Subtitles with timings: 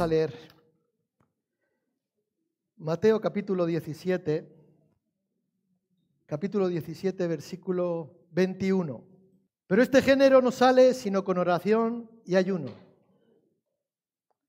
[0.00, 0.32] A leer
[2.76, 4.48] Mateo capítulo 17,
[6.24, 9.04] capítulo 17, versículo 21.
[9.66, 12.70] Pero este género no sale sino con oración y ayuno.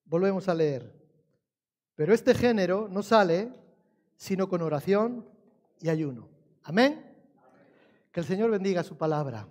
[0.06, 0.94] Volvemos a leer.
[1.96, 3.52] Pero este género no sale
[4.18, 5.28] sino con oración
[5.82, 6.30] y ayuno.
[6.62, 7.04] Amén.
[8.12, 9.48] Que el Señor bendiga su palabra.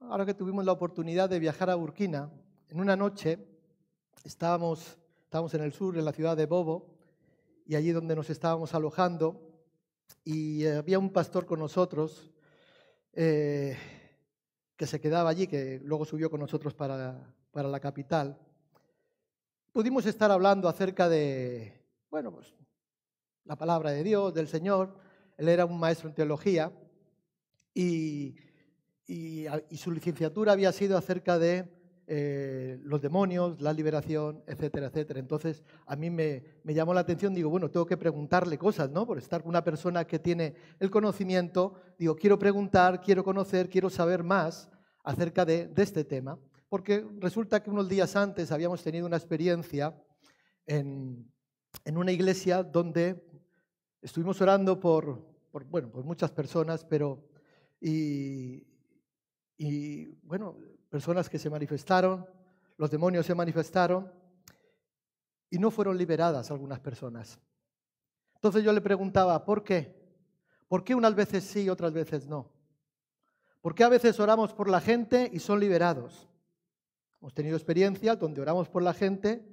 [0.00, 2.30] Ahora que tuvimos la oportunidad de viajar a Burkina,
[2.68, 3.38] en una noche
[4.24, 6.94] estábamos, estábamos en el sur, en la ciudad de Bobo,
[7.64, 9.40] y allí donde nos estábamos alojando,
[10.22, 12.30] y eh, había un pastor con nosotros
[13.14, 13.76] eh,
[14.76, 18.38] que se quedaba allí, que luego subió con nosotros para, para la capital.
[19.72, 22.54] Pudimos estar hablando acerca de, bueno, pues
[23.44, 24.94] la palabra de Dios, del Señor.
[25.38, 26.70] Él era un maestro en teología
[27.74, 28.36] y,
[29.06, 31.76] y, y su licenciatura había sido acerca de
[32.08, 35.18] eh, los demonios, la liberación, etcétera, etcétera.
[35.18, 39.04] Entonces, a mí me, llamó la atención, digo, bueno, tengo que preguntarle cosas, ¿no?
[39.04, 43.90] Por estar con una persona que tiene el conocimiento, digo, quiero preguntar, quiero conocer, quiero
[43.90, 44.70] saber más
[45.02, 46.38] acerca de, este tema,
[46.68, 50.00] porque resulta que unos días antes habíamos tenido una experiencia
[50.64, 51.28] en,
[51.92, 53.20] una iglesia donde
[54.00, 55.26] estuvimos orando por,
[55.68, 57.28] bueno, por muchas personas, pero,
[57.80, 58.64] y,
[59.56, 60.56] y bueno,
[60.88, 62.26] personas que se manifestaron,
[62.76, 64.12] los demonios se manifestaron
[65.50, 67.38] y no fueron liberadas algunas personas.
[68.34, 69.96] Entonces yo le preguntaba, ¿por qué?
[70.68, 72.50] ¿Por qué unas veces sí y otras veces no?
[73.60, 76.28] ¿Por qué a veces oramos por la gente y son liberados?
[77.20, 79.44] Hemos tenido experiencias donde oramos por la gente,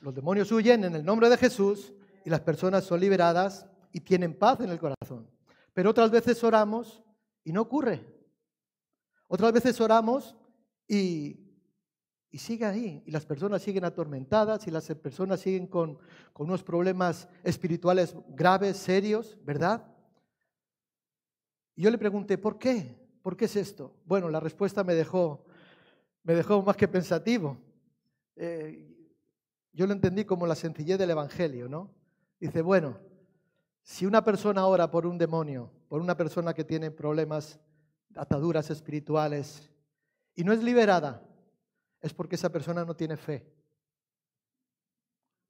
[0.00, 1.92] los demonios huyen en el nombre de Jesús
[2.24, 5.28] y las personas son liberadas y tienen paz en el corazón.
[5.72, 7.02] Pero otras veces oramos
[7.42, 8.15] y no ocurre.
[9.28, 10.36] Otras veces oramos
[10.86, 11.42] y,
[12.32, 15.98] sigue ahí, y las personas siguen atormentadas, y las personas siguen con,
[16.34, 19.86] unos problemas espirituales graves, serios, ¿verdad?
[21.74, 22.94] Y yo le pregunté, ¿por qué?
[23.22, 23.96] ¿Por qué es esto?
[24.04, 25.44] Bueno, la respuesta me dejó,
[26.22, 27.56] me dejó más que pensativo.
[28.36, 28.96] Eh,
[29.72, 31.90] yo lo entendí como la sencillez del Evangelio, ¿no?
[32.38, 32.98] Dice, bueno,
[33.82, 37.60] si una persona ora por un demonio, por una persona que tiene problemas
[38.16, 39.70] ataduras espirituales
[40.34, 41.22] y no es liberada,
[42.00, 43.52] es porque esa persona no tiene fe.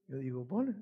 [0.06, 0.74] Yo digo, bueno.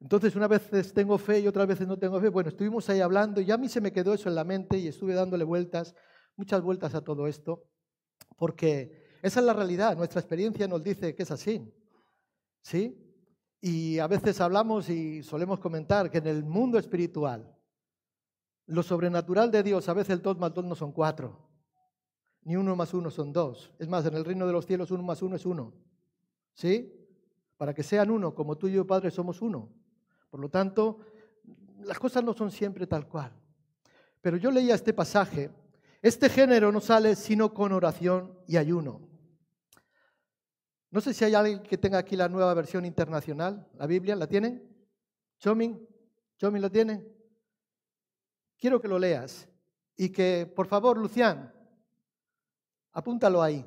[0.00, 2.28] Entonces, una vez tengo fe y otras veces no tengo fe.
[2.28, 4.88] Bueno, estuvimos ahí hablando y a mí se me quedó eso en la mente y
[4.88, 5.94] estuve dándole vueltas,
[6.36, 7.66] muchas vueltas a todo esto,
[8.36, 9.96] porque esa es la realidad.
[9.96, 11.72] Nuestra experiencia nos dice que es así.
[12.62, 13.00] ¿Sí?
[13.60, 17.53] Y a veces hablamos y solemos comentar que en el mundo espiritual,
[18.66, 21.38] lo sobrenatural de Dios, a veces el 2 más 2 no son 4,
[22.42, 23.72] ni 1 más 1 son 2.
[23.78, 25.72] Es más, en el reino de los cielos 1 más 1 es 1.
[26.54, 26.92] ¿Sí?
[27.56, 29.68] Para que sean uno, como tú y yo, Padre, somos uno.
[30.30, 30.98] Por lo tanto,
[31.84, 33.32] las cosas no son siempre tal cual.
[34.20, 35.50] Pero yo leía este pasaje.
[36.02, 39.00] Este género no sale sino con oración y ayuno.
[40.90, 44.26] No sé si hay alguien que tenga aquí la nueva versión internacional, la Biblia, ¿la
[44.26, 44.62] tienen?
[45.38, 45.88] ¿Chomin?
[46.36, 47.13] ¿Chomin la tiene?
[48.58, 49.48] Quiero que lo leas
[49.96, 51.52] y que, por favor, Lucián,
[52.92, 53.64] apúntalo ahí,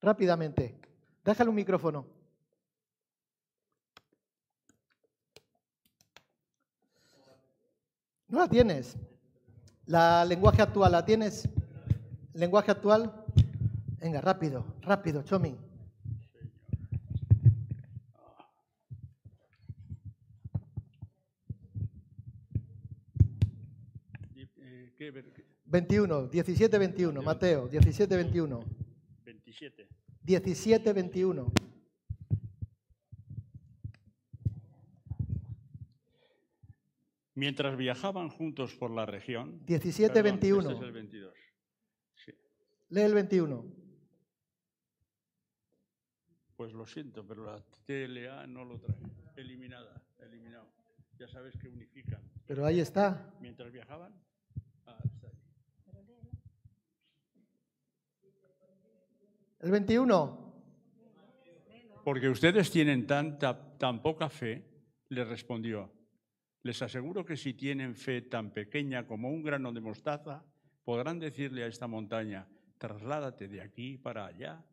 [0.00, 0.78] rápidamente.
[1.24, 2.06] Déjale un micrófono.
[8.28, 8.96] ¿No la tienes?
[9.86, 11.48] ¿La lenguaje actual la tienes?
[12.32, 13.24] ¿Lenguaje actual?
[13.98, 15.69] Venga, rápido, rápido, Chomi.
[25.64, 28.60] 21, 17, 21, Mateo, 17, 21.
[29.24, 29.88] 27.
[30.22, 31.52] 17, 21.
[37.34, 39.64] Mientras viajaban juntos por la región.
[39.64, 40.60] 17, 21.
[40.60, 41.34] Este es el 22.
[42.24, 42.32] Sí.
[42.90, 43.64] Lee el 21.
[46.56, 47.56] Pues lo siento, pero la
[47.86, 48.98] TLA no lo trae.
[49.36, 50.70] Eliminada, eliminado.
[51.18, 52.20] Ya sabes que unifican.
[52.46, 53.32] Pero ahí está.
[53.40, 54.12] Mientras viajaban.
[59.60, 60.52] El 21.
[62.02, 64.64] Porque ustedes tienen tanta, tan poca fe,
[65.10, 65.92] le respondió.
[66.62, 70.44] Les aseguro que si tienen fe tan pequeña como un grano de mostaza,
[70.84, 72.48] podrán decirle a esta montaña,
[72.78, 74.64] trasládate de aquí para allá.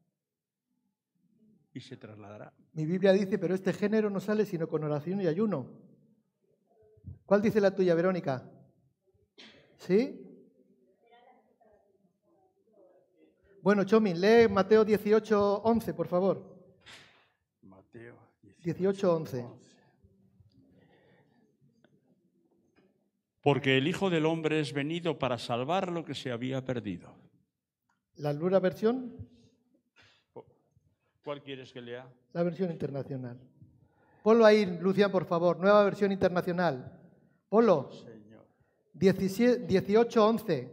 [1.74, 2.54] Y se trasladará.
[2.74, 5.70] Mi Biblia dice, pero este género no sale sino con oración y ayuno.
[7.26, 8.50] ¿Cuál dice la tuya, Verónica?
[9.76, 10.27] ¿Sí?
[13.68, 16.42] Bueno, Chomin, lee Mateo 18, 11, por favor.
[17.64, 18.16] Mateo
[18.64, 19.46] 18, 11.
[23.42, 27.14] Porque el Hijo del Hombre es venido para salvar lo que se había perdido.
[28.16, 29.14] ¿La Lura versión?
[31.26, 32.08] ¿Cuál quieres que lea?
[32.32, 33.38] La versión internacional.
[34.24, 35.60] Ponlo ahí, Lucián, por favor.
[35.60, 36.98] Nueva versión internacional.
[37.50, 37.92] Ponlo.
[37.92, 38.48] Señor.
[38.94, 40.72] 18, 11.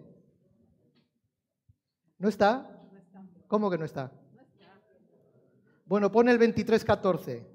[2.18, 2.70] ¿No está?
[3.48, 4.12] ¿Cómo que no está?
[5.86, 7.54] Bueno, pone el 23, 14.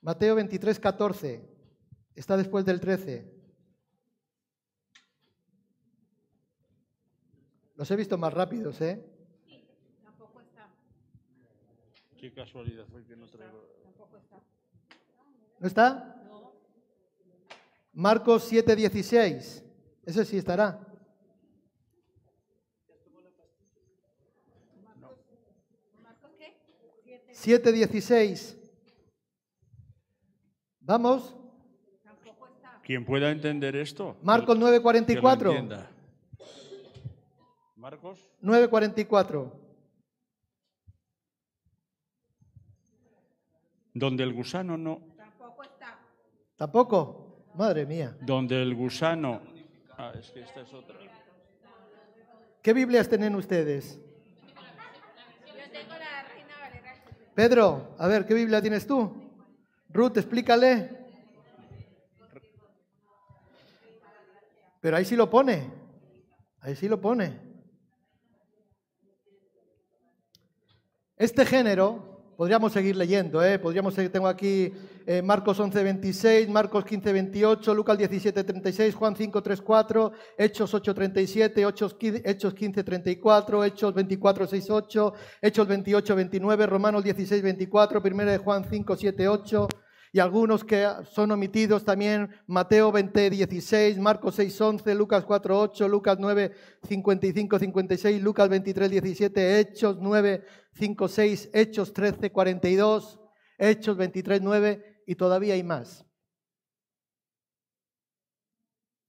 [0.00, 1.48] Mateo 23, 14.
[2.14, 3.42] Está después del 13.
[7.76, 9.04] Los he visto más rápidos, ¿eh?
[12.16, 13.68] Qué casualidad fue que no traigo.
[15.58, 16.21] ¿No está?
[17.92, 19.64] Marcos 7, 16.
[20.04, 20.80] Ese sí estará.
[27.32, 28.56] Siete dieciséis.
[30.80, 31.34] Vamos.
[32.84, 34.16] Quien pueda entender esto.
[34.22, 35.50] Marcos que- 9, que lo 44.
[35.50, 35.90] entienda.
[37.76, 39.52] Marcos 9.44.
[43.94, 45.02] donde el gusano no,
[46.56, 47.31] ¿Tampoco?
[47.54, 48.16] Madre mía.
[48.20, 49.40] donde el gusano.
[49.98, 50.96] Ah, es que esta es otra.
[52.62, 54.00] ¿Qué Biblias tienen ustedes?
[57.34, 59.30] Pedro, a ver, ¿qué Biblia tienes tú?
[59.88, 61.02] Ruth, explícale.
[64.80, 65.70] Pero ahí sí lo pone.
[66.60, 67.38] Ahí sí lo pone.
[71.16, 72.11] Este género,
[72.42, 73.56] podríamos seguir leyendo, ¿eh?
[73.56, 74.72] Podríamos seguir, tengo aquí
[75.06, 80.74] eh, Marcos 11, 26, Marcos 15, 28, Lucas 17, 36, Juan 5, 3, 4, Hechos
[80.74, 87.04] 8, 37, Hechos 15, Hechos 15, 34, Hechos 24, 6, 8, Hechos 28, 29, Romanos
[87.04, 89.68] 16, 24, Primera de Juan 5, 7, 8,
[90.14, 95.88] y algunos que son omitidos también, Mateo 20, 16, Marcos 6, 11, Lucas 4, 8,
[95.88, 96.52] Lucas 9,
[96.86, 100.44] 55, 56, Lucas 23, 17, Hechos 9,
[100.74, 103.20] 5, 6, Hechos 13, 42,
[103.56, 106.04] Hechos 23, 9, y todavía hay más.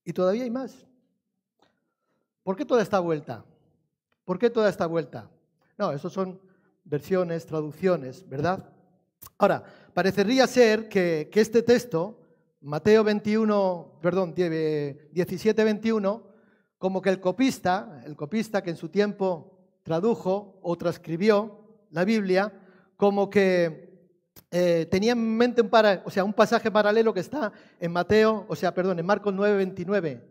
[0.04, 0.86] Y todavía hay más.
[2.42, 3.44] ¿Por qué toda esta vuelta?
[4.24, 5.30] ¿Por qué toda esta vuelta?
[5.76, 6.40] No, eso son
[6.82, 8.73] versiones, traducciones, ¿verdad?
[9.38, 9.62] Ahora,
[9.92, 12.20] parecería ser que, que este texto,
[12.60, 16.22] Mateo 21, perdón, 17, 21,
[16.78, 22.52] como que el copista, el copista que en su tiempo tradujo o transcribió la Biblia,
[22.96, 23.94] como que
[24.50, 28.46] eh, tenía en mente un, para, o sea, un pasaje paralelo que está en Mateo,
[28.48, 30.22] o sea, perdón, en Marcos 9, 29,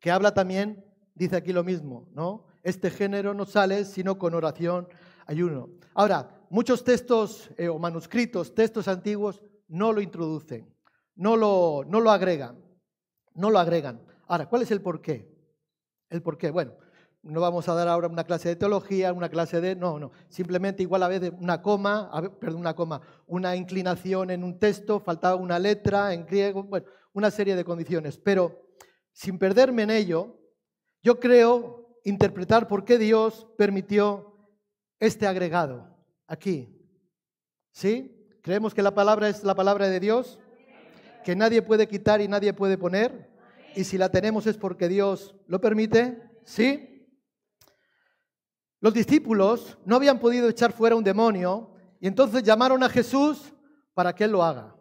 [0.00, 2.46] que habla también, dice aquí lo mismo, ¿no?
[2.62, 4.88] Este género no sale sino con oración,
[5.26, 5.68] ayuno.
[5.94, 10.72] Ahora, muchos textos eh, o manuscritos, textos antiguos, no lo introducen,
[11.14, 12.62] no lo, no lo agregan,
[13.34, 14.02] no lo agregan.
[14.26, 15.30] Ahora, ¿cuál es el porqué?
[16.10, 16.74] El porqué, bueno,
[17.22, 19.74] no vamos a dar ahora una clase de teología, una clase de...
[19.74, 24.58] No, no, simplemente igual a veces una coma, perdón, una coma, una inclinación en un
[24.58, 28.18] texto, faltaba una letra en griego, bueno, una serie de condiciones.
[28.18, 28.68] Pero
[29.12, 30.38] sin perderme en ello,
[31.02, 34.36] yo creo interpretar por qué Dios permitió
[35.00, 35.93] este agregado
[36.26, 36.68] aquí.
[37.72, 38.28] ¿Sí?
[38.42, 40.38] ¿Creemos que la palabra es la palabra de Dios?
[41.24, 43.30] Que nadie puede quitar y nadie puede poner.
[43.74, 46.22] Y si la tenemos es porque Dios lo permite.
[46.44, 47.08] ¿Sí?
[48.80, 53.54] Los discípulos no habían podido echar fuera un demonio y entonces llamaron a Jesús
[53.94, 54.76] para que Él lo haga,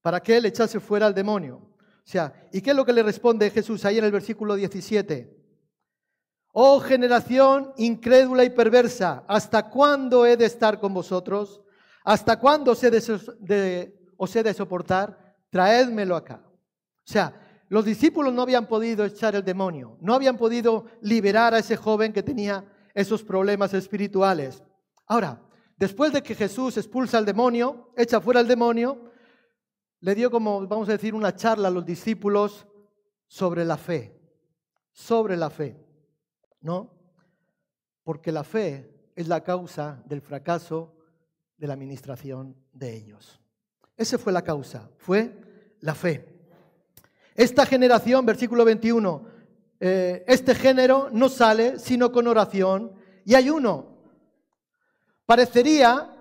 [0.00, 1.56] para que Él echase fuera al demonio.
[1.56, 5.35] O sea, ¿y qué es lo que le responde Jesús ahí en el versículo 17?
[6.58, 11.60] Oh generación incrédula y perversa, ¿hasta cuándo he de estar con vosotros?
[12.02, 15.36] ¿Hasta cuándo os he de, soportar?
[15.50, 16.42] Traédmelo acá.
[16.46, 21.58] O sea, los discípulos no habían podido echar el demonio, no habían podido liberar a
[21.58, 24.62] ese joven que tenía esos problemas espirituales.
[25.08, 25.42] Ahora,
[25.76, 29.10] después de que Jesús expulsa al demonio, echa fuera al demonio,
[30.00, 32.66] le dio como, vamos a decir, una charla a los discípulos
[33.26, 34.18] sobre la fe,
[34.94, 35.85] sobre la fe,
[36.60, 36.90] ¿no?
[38.02, 40.94] Porque la fe es la causa del fracaso
[41.56, 43.40] de la administración de ellos.
[43.96, 45.34] Esa fue la causa, fue
[45.80, 46.28] la fe.
[47.34, 49.26] Esta generación, versículo 21,
[49.80, 52.92] eh, este género no sale sino con oración
[53.24, 53.96] y ayuno.
[55.24, 56.12] Parecería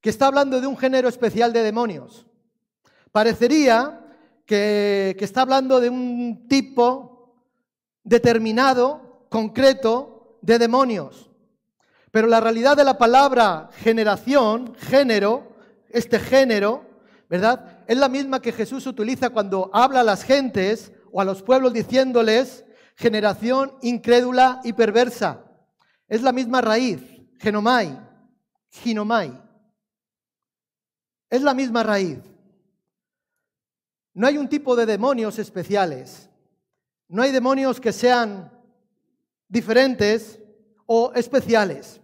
[0.00, 2.26] que está hablando de un género especial de demonios.
[3.12, 4.04] Parecería
[4.46, 7.36] que, que está hablando de un tipo
[8.04, 11.30] determinado, concreto, de demonios.
[12.10, 15.56] Pero la realidad de la palabra generación, género,
[15.90, 16.84] este género,
[17.28, 17.84] ¿verdad?
[17.86, 21.72] Es la misma que Jesús utiliza cuando habla a las gentes o a los pueblos
[21.72, 22.64] diciéndoles
[22.96, 25.44] generación incrédula y perversa.
[26.08, 27.00] Es la misma raíz,
[27.38, 27.98] genomai,
[28.70, 29.40] ginomai.
[31.30, 32.18] Es la misma raíz.
[34.14, 36.28] No hay un tipo de demonios especiales.
[37.06, 38.50] No hay demonios que sean
[39.48, 40.40] diferentes
[40.86, 42.00] o especiales.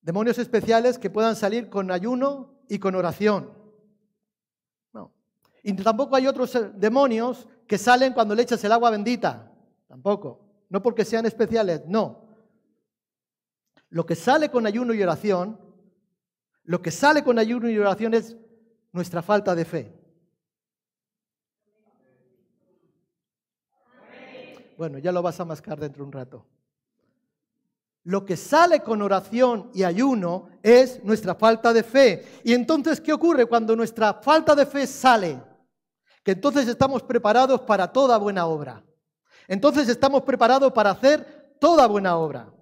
[0.00, 3.52] Demonios especiales que puedan salir con ayuno y con oración.
[4.92, 5.12] No.
[5.62, 9.50] Y tampoco hay otros eh, demonios que salen cuando le echas el agua bendita.
[9.86, 10.40] Tampoco.
[10.68, 12.24] No porque sean especiales, no.
[13.88, 15.58] Lo que sale con ayuno y oración,
[16.64, 18.36] lo que sale con ayuno y oración es
[18.92, 20.03] nuestra falta de fe.
[24.76, 26.46] Bueno, ya lo vas a mascar dentro de un rato.
[28.04, 32.24] Lo que sale con oración y ayuno es nuestra falta de fe.
[32.44, 35.40] Y entonces, ¿qué ocurre cuando nuestra falta de fe sale?
[36.22, 38.84] Que entonces estamos preparados para toda buena obra.
[39.48, 42.52] Entonces estamos preparados para hacer toda buena obra.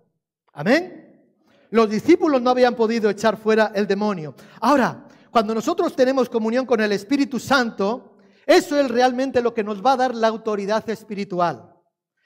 [0.53, 1.27] Amén.
[1.71, 4.35] Los discípulos no habían podido echar fuera el demonio.
[4.61, 8.17] Ahora, cuando nosotros tenemos comunión con el Espíritu Santo,
[8.47, 11.72] eso es realmente lo que nos va a dar la autoridad espiritual.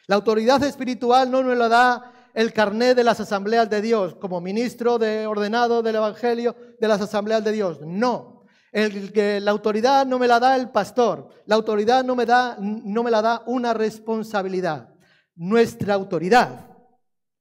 [0.07, 4.41] La autoridad espiritual no nos la da el carné de las asambleas de Dios como
[4.41, 7.81] ministro de ordenado del Evangelio de las asambleas de Dios.
[7.81, 8.45] No.
[8.73, 11.31] El, que la autoridad no me la da el pastor.
[11.47, 14.95] La autoridad no me, da, no me la da una responsabilidad.
[15.35, 16.67] Nuestra autoridad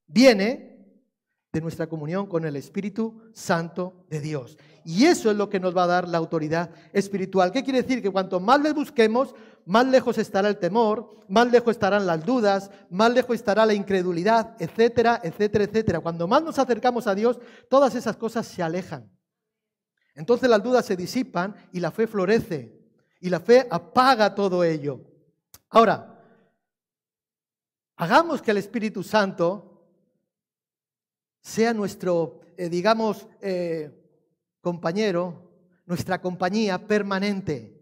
[0.07, 0.75] viene
[1.51, 4.57] de nuestra comunión con el Espíritu Santo de Dios.
[4.83, 7.51] Y eso es lo que nos va a dar la autoridad espiritual.
[7.51, 8.01] ¿Qué quiere decir?
[8.01, 9.33] Que cuanto más le busquemos,
[9.65, 14.55] más lejos estará el temor, más lejos estarán las dudas, más lejos estará la incredulidad,
[14.59, 15.99] etcétera, etcétera, etcétera.
[15.99, 19.11] Cuando más nos acercamos a Dios, todas esas cosas se alejan.
[20.13, 22.79] Entonces las dudas se disipan y la fe florece.
[23.19, 25.01] Y la fe apaga todo ello.
[25.69, 26.21] Ahora,
[27.95, 29.89] hagamos que el Espíritu Santo
[31.41, 33.91] sea nuestro, eh, digamos, eh,
[34.61, 35.51] compañero,
[35.85, 37.74] nuestra compañía permanente,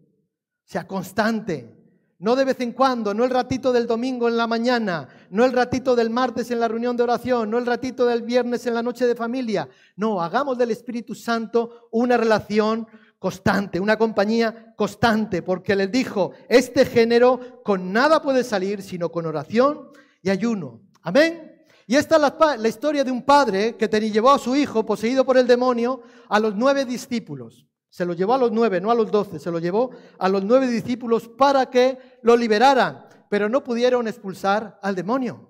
[0.73, 1.69] sea constante.
[2.17, 5.51] No de vez en cuando, no el ratito del domingo en la mañana, no el
[5.51, 8.81] ratito del martes en la reunión de oración, no el ratito del viernes en la
[8.81, 9.69] noche de familia.
[9.97, 12.87] No, hagamos del Espíritu Santo una relación
[13.19, 19.25] constante, una compañía constante, porque les dijo, este género con nada puede salir sino con
[19.25, 19.89] oración
[20.23, 20.81] y ayuno.
[21.03, 21.55] Amén.
[21.85, 25.37] Y esta es la, historia de un padre que llevó a su hijo, poseído por
[25.37, 27.67] el demonio, a los nueve discípulos.
[27.93, 30.43] Se lo llevó a los nueve, no a los doce, se lo llevó a los
[30.43, 35.47] nueve discípulos para que lo liberaran, pero no pudieron expulsar al demonio.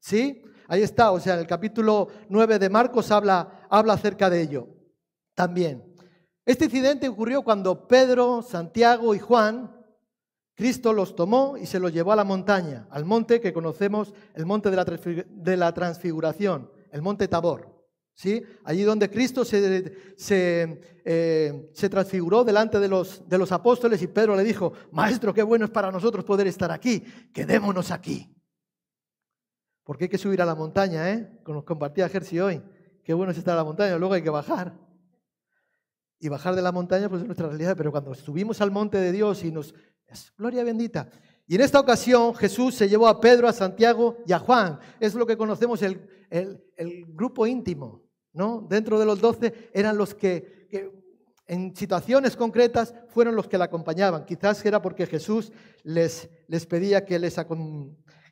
[0.00, 0.42] ¿Sí?
[0.66, 4.66] Ahí está, o sea, en el capítulo 9 de Marcos habla, habla acerca de ello
[5.36, 5.94] también.
[6.44, 9.70] Este incidente ocurrió cuando Pedro, Santiago y Juan
[10.56, 14.46] Cristo los tomó y se los llevó a la montaña, al monte que conocemos, el
[14.46, 17.73] monte de la, transfiguración, el monte Tabor.
[18.14, 18.42] ¿Sí?
[18.64, 24.06] Allí donde Cristo se, se, eh, se transfiguró delante de los, de los apóstoles y
[24.06, 28.34] Pedro le dijo, Maestro, qué bueno es para nosotros poder estar aquí, quedémonos aquí.
[29.84, 31.40] Porque hay que subir a la montaña, ¿eh?
[31.44, 32.62] Como nos compartía Jersey hoy.
[33.04, 34.78] Qué bueno es estar a la montaña, luego hay que bajar.
[36.18, 39.12] Y bajar de la montaña pues es nuestra realidad, pero cuando subimos al monte de
[39.12, 39.74] Dios y nos
[40.38, 41.10] gloria bendita.
[41.46, 44.78] Y en esta ocasión Jesús se llevó a Pedro, a Santiago y a Juan.
[44.98, 48.03] Es lo que conocemos el, el, grupo íntimo.
[48.34, 48.66] ¿No?
[48.68, 50.68] Dentro de los doce eran los que,
[51.46, 54.24] en situaciones concretas fueron los que la acompañaban.
[54.24, 57.36] Quizás era porque Jesús les, les pedía que les,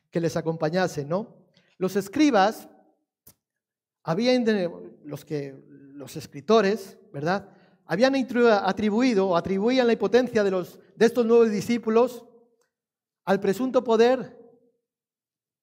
[0.09, 1.05] que les acompañase.
[1.05, 1.35] ¿no?
[1.77, 2.67] Los escribas,
[4.03, 4.45] habían,
[5.05, 7.49] los, que, los escritores, ¿verdad?
[7.85, 12.25] habían atribuido o atribuían la impotencia de, los, de estos nuevos discípulos
[13.25, 14.37] al presunto poder,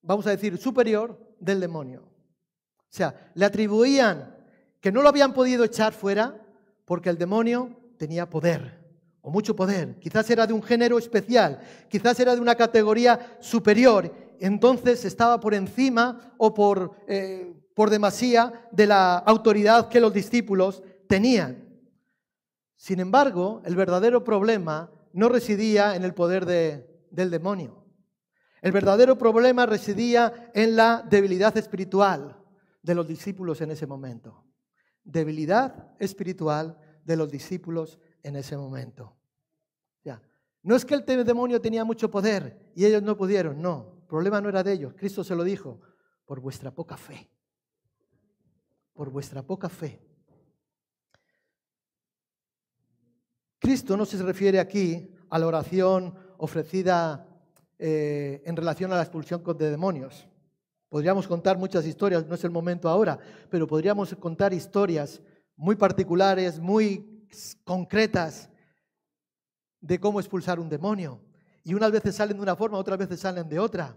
[0.02, 2.09] vamos a decir, superior del demonio.
[2.90, 4.36] O sea, le atribuían
[4.80, 6.44] que no lo habían podido echar fuera
[6.84, 8.80] porque el demonio tenía poder,
[9.20, 10.00] o mucho poder.
[10.00, 14.12] Quizás era de un género especial, quizás era de una categoría superior.
[14.40, 20.82] Entonces estaba por encima o por, eh, por demasía de la autoridad que los discípulos
[21.06, 21.68] tenían.
[22.74, 27.84] Sin embargo, el verdadero problema no residía en el poder del demonio.
[28.62, 32.39] El verdadero problema residía en la debilidad espiritual
[32.82, 34.44] de los discípulos en ese momento.
[35.04, 39.20] Debilidad espiritual de los discípulos en ese momento.
[40.62, 44.40] No es que el demonio tenía mucho poder y ellos no pudieron, no, el problema
[44.40, 45.80] no era de ellos, Cristo se lo dijo,
[46.26, 47.30] por vuestra poca fe,
[48.92, 50.00] por vuestra poca fe.
[53.58, 57.26] Cristo no se refiere aquí a la oración ofrecida
[57.78, 60.26] eh, en relación a la expulsión de demonios.
[60.90, 63.16] Podríamos contar muchas historias, no es el momento ahora,
[63.48, 65.22] pero podríamos contar historias
[65.56, 67.28] muy particulares, muy
[67.64, 68.50] concretas
[69.80, 71.22] de cómo expulsar un demonio.
[71.62, 73.96] Y unas veces salen de una forma, otras veces salen de otra.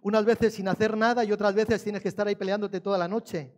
[0.00, 3.06] Unas veces sin hacer nada y otras veces tienes que estar ahí peleándote toda la
[3.06, 3.52] noche.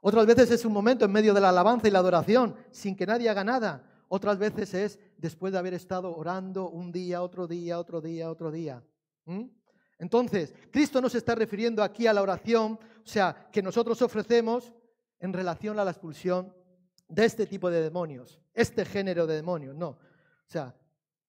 [0.00, 3.06] Otras veces es un momento en medio de la alabanza y la adoración, sin que
[3.06, 3.82] nadie haga nada.
[4.06, 8.52] Otras veces es después de haber estado orando un día, otro día, otro día, otro
[8.52, 8.84] día.
[9.98, 14.74] Entonces, Cristo no se está refiriendo aquí a la oración, o sea, que nosotros ofrecemos
[15.20, 16.54] en relación a la expulsión
[17.08, 19.88] de este tipo de demonios, este género de demonios, no.
[19.88, 20.74] O sea,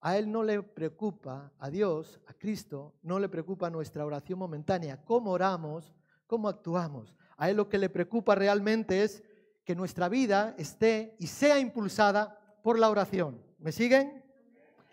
[0.00, 5.02] a Él no le preocupa, a Dios, a Cristo, no le preocupa nuestra oración momentánea,
[5.02, 5.94] cómo oramos,
[6.26, 7.14] cómo actuamos.
[7.36, 9.22] A Él lo que le preocupa realmente es
[9.64, 13.42] que nuestra vida esté y sea impulsada por la oración.
[13.58, 14.24] ¿Me siguen?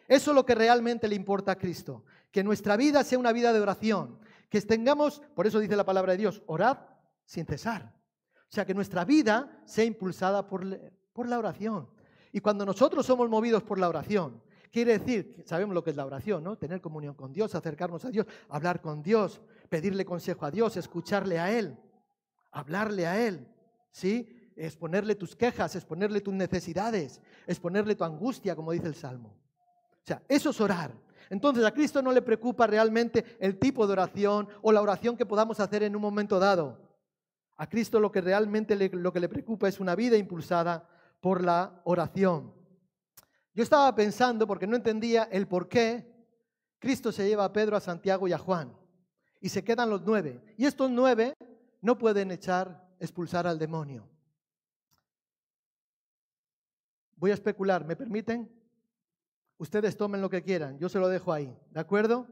[0.07, 2.03] Eso es lo que realmente le importa a Cristo
[2.35, 6.11] que nuestra vida sea una vida de oración, que tengamos, por eso dice la palabra
[6.11, 6.79] de Dios, orad
[7.23, 7.95] sin cesar.
[8.33, 10.61] O sea, que nuestra vida sea impulsada por,
[11.13, 11.87] por la oración.
[12.33, 16.05] Y cuando nosotros somos movidos por la oración, quiere decir, sabemos lo que es la
[16.05, 16.57] oración, ¿no?
[16.57, 19.39] Tener comunión con Dios, acercarnos a Dios, hablar con Dios,
[19.69, 21.79] pedirle consejo a Dios, escucharle a Él,
[22.51, 23.47] hablarle a Él,
[23.91, 24.51] ¿sí?
[24.57, 29.29] Exponerle tus quejas, exponerle tus necesidades, exponerle tu angustia, como dice el Salmo.
[29.29, 31.04] O sea, eso es orar.
[31.29, 35.25] Entonces a Cristo no le preocupa realmente el tipo de oración o la oración que
[35.25, 36.79] podamos hacer en un momento dado.
[37.57, 40.87] A Cristo lo que realmente le, lo que le preocupa es una vida impulsada
[41.21, 42.53] por la oración.
[43.53, 46.13] Yo estaba pensando, porque no entendía el por qué
[46.77, 48.77] Cristo se lleva a Pedro, a Santiago y a Juan.
[49.39, 50.43] Y se quedan los nueve.
[50.57, 51.33] Y estos nueve
[51.81, 54.09] no pueden echar, expulsar al demonio.
[57.15, 58.51] Voy a especular, ¿me permiten?
[59.57, 62.27] Ustedes tomen lo que quieran, yo se lo dejo ahí, ¿de acuerdo?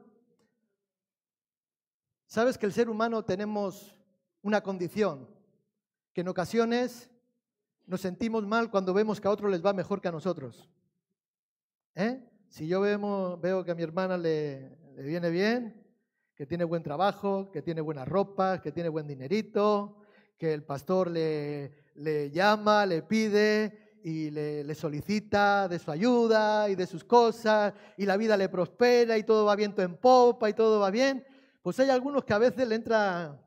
[2.25, 3.95] Sabes que el ser humano tenemos
[4.41, 5.29] una condición,
[6.13, 7.09] que en ocasiones
[7.85, 10.69] nos sentimos mal cuando vemos que a otros les va mejor que a nosotros.
[11.95, 12.27] ¿Eh?
[12.49, 15.81] Si yo veo que a mi hermana le, viene bien,
[16.35, 20.01] que tiene buen trabajo, que tiene buena ropa, que tiene buen dinerito,
[20.37, 26.85] que el pastor le llama, le pide, y le, solicita de su ayuda y de
[26.85, 30.81] sus cosas y la vida le prospera y todo va viento en popa y todo
[30.81, 31.25] va bien,
[31.61, 33.41] pues hay algunos que a veces le entra,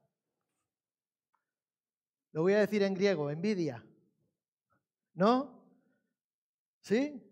[2.33, 3.85] lo voy a decir en griego, envidia.
[5.13, 5.63] ¿No?
[6.81, 7.23] ¿Sí?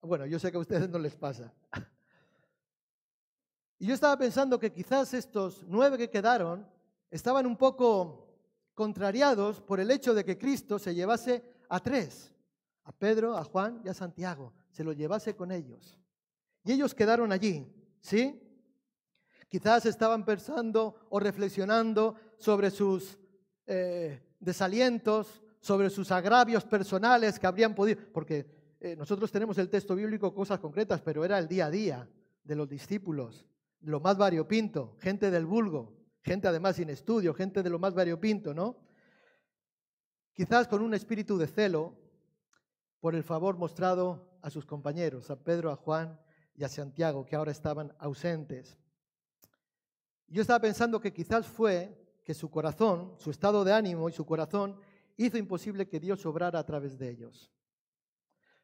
[0.00, 1.52] Bueno, yo sé que a ustedes no les pasa.
[3.78, 6.66] Y yo estaba pensando que quizás estos nueve que quedaron
[7.10, 8.26] estaban un poco
[8.72, 12.32] contrariados por el hecho de que Cristo se llevase a tres
[12.86, 15.98] a Pedro, a Juan y a Santiago, se los llevase con ellos.
[16.64, 17.66] Y ellos quedaron allí,
[18.00, 18.40] ¿sí?
[19.48, 23.18] Quizás estaban pensando o reflexionando sobre sus
[23.66, 29.96] eh, desalientos, sobre sus agravios personales que habrían podido, porque eh, nosotros tenemos el texto
[29.96, 32.08] bíblico cosas concretas, pero era el día a día
[32.44, 33.46] de los discípulos,
[33.80, 38.54] lo más variopinto, gente del vulgo, gente además sin estudio, gente de lo más variopinto,
[38.54, 38.76] ¿no?
[40.32, 42.05] Quizás con un espíritu de celo,
[43.00, 46.18] por el favor mostrado a sus compañeros, a Pedro, a Juan
[46.54, 48.76] y a Santiago, que ahora estaban ausentes.
[50.28, 54.26] Yo estaba pensando que quizás fue que su corazón, su estado de ánimo y su
[54.26, 54.80] corazón
[55.16, 57.52] hizo imposible que Dios obrara a través de ellos.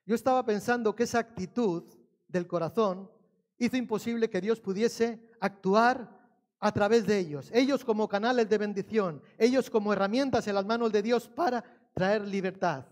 [0.05, 1.85] Yo estaba pensando que esa actitud
[2.27, 3.11] del corazón
[3.59, 6.21] hizo imposible que Dios pudiese actuar
[6.59, 10.93] a través de ellos, ellos como canales de bendición, ellos como herramientas en las manos
[10.93, 12.87] de Dios para traer libertad,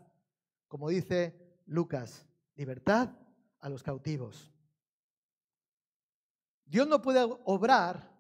[0.71, 1.35] como dice
[1.67, 3.11] Lucas, libertad
[3.59, 4.53] a los cautivos.
[6.65, 8.17] Dios no puede obrar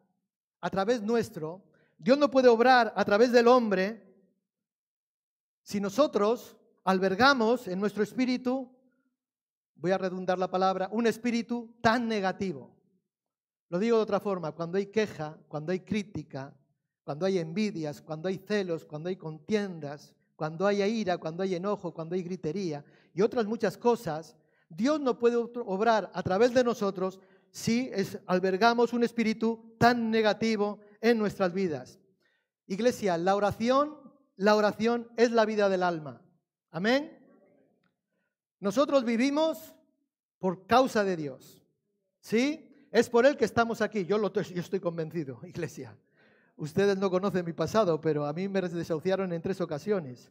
[0.60, 1.62] a través nuestro,
[1.96, 4.04] Dios no puede obrar a través del hombre
[5.62, 8.68] si nosotros albergamos en nuestro espíritu,
[9.76, 12.76] voy a redundar la palabra, un espíritu tan negativo.
[13.68, 16.52] Lo digo de otra forma, cuando hay queja, cuando hay crítica,
[17.04, 21.92] cuando hay envidias, cuando hay celos, cuando hay contiendas, cuando hay ira, cuando hay enojo,
[21.92, 24.34] cuando hay gritería y otras muchas cosas,
[24.70, 27.90] Dios no puede obrar a través de nosotros si
[28.24, 32.00] albergamos un espíritu tan negativo en nuestras vidas.
[32.66, 33.98] Iglesia, la oración,
[34.36, 36.22] la oración es la vida del alma.
[36.70, 37.22] Amén.
[38.60, 39.74] Nosotros vivimos
[40.38, 41.62] por causa de Dios.
[42.18, 42.88] ¿Sí?
[42.90, 44.06] Es por Él que estamos aquí.
[44.06, 45.94] Yo, lo, yo estoy convencido, iglesia.
[46.60, 50.30] Ustedes no conocen mi pasado, pero a mí me desahuciaron en tres ocasiones.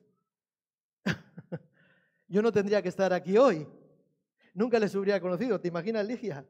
[2.28, 3.68] yo no tendría que estar aquí hoy.
[4.54, 5.60] Nunca les hubiera conocido.
[5.60, 6.46] ¿Te imaginas, Ligia?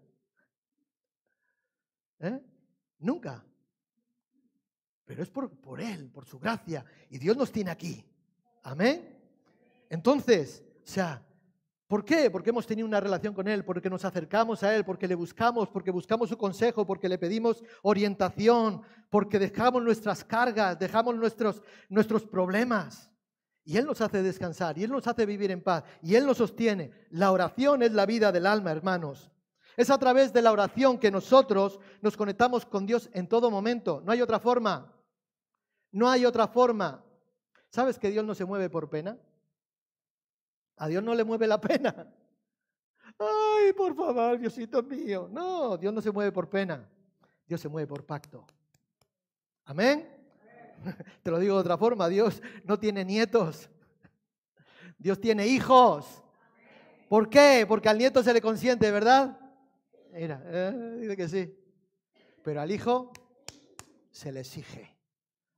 [2.19, 2.41] ¿Eh?
[2.99, 3.41] Nunca.
[5.05, 6.83] Pero es por, por Él, por su gracia.
[7.09, 8.03] Y Dios nos tiene aquí.
[8.63, 9.17] Amén.
[9.89, 11.25] Entonces, o sea,
[11.89, 12.29] ¿por qué?
[12.29, 15.67] Porque hemos tenido una relación con Él, porque nos acercamos a Él, porque le buscamos,
[15.67, 22.23] porque buscamos su consejo, porque le pedimos orientación, porque dejamos nuestras cargas, dejamos nuestros, nuestros
[22.23, 23.11] problemas.
[23.65, 26.37] Y Él nos hace descansar, y Él nos hace vivir en paz, y Él nos
[26.37, 26.91] sostiene.
[27.09, 29.31] La oración es la vida del alma, hermanos.
[29.75, 34.01] Es a través de la oración que nosotros nos conectamos con Dios en todo momento.
[34.05, 34.93] No hay otra forma.
[35.91, 37.03] No hay otra forma.
[37.69, 39.17] ¿Sabes que Dios no se mueve por pena?
[40.79, 42.07] A Dios no le mueve la pena.
[43.19, 45.27] Ay, por favor, Diosito mío.
[45.29, 46.89] No, Dios no se mueve por pena.
[47.45, 48.47] Dios se mueve por pacto.
[49.65, 50.07] Amén.
[51.21, 53.69] Te lo digo de otra forma, Dios no tiene nietos.
[54.97, 56.23] Dios tiene hijos.
[57.09, 57.65] ¿Por qué?
[57.67, 59.37] Porque al nieto se le consiente, ¿verdad?
[60.13, 61.55] Mira, eh, dice que sí.
[62.41, 63.11] Pero al hijo
[64.11, 64.97] se le exige.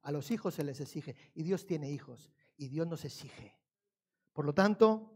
[0.02, 1.16] A los hijos se les exige.
[1.36, 2.32] Y Dios tiene hijos.
[2.58, 3.61] Y Dios nos exige.
[4.34, 5.12] Por lo tanto,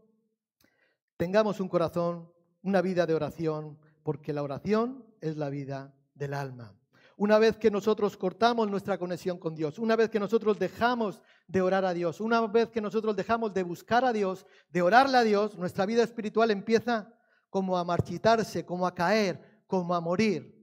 [1.16, 2.30] tengamos un corazón,
[2.62, 6.74] una vida de oración, porque la oración es la vida del alma.
[7.18, 11.62] Una vez que nosotros cortamos nuestra conexión con Dios, una vez que nosotros dejamos de
[11.62, 15.22] orar a Dios, una vez que nosotros dejamos de buscar a Dios, de orarle a
[15.22, 17.10] Dios, nuestra vida espiritual empieza
[17.48, 20.54] como a marchitarse, como a caer, como a morir.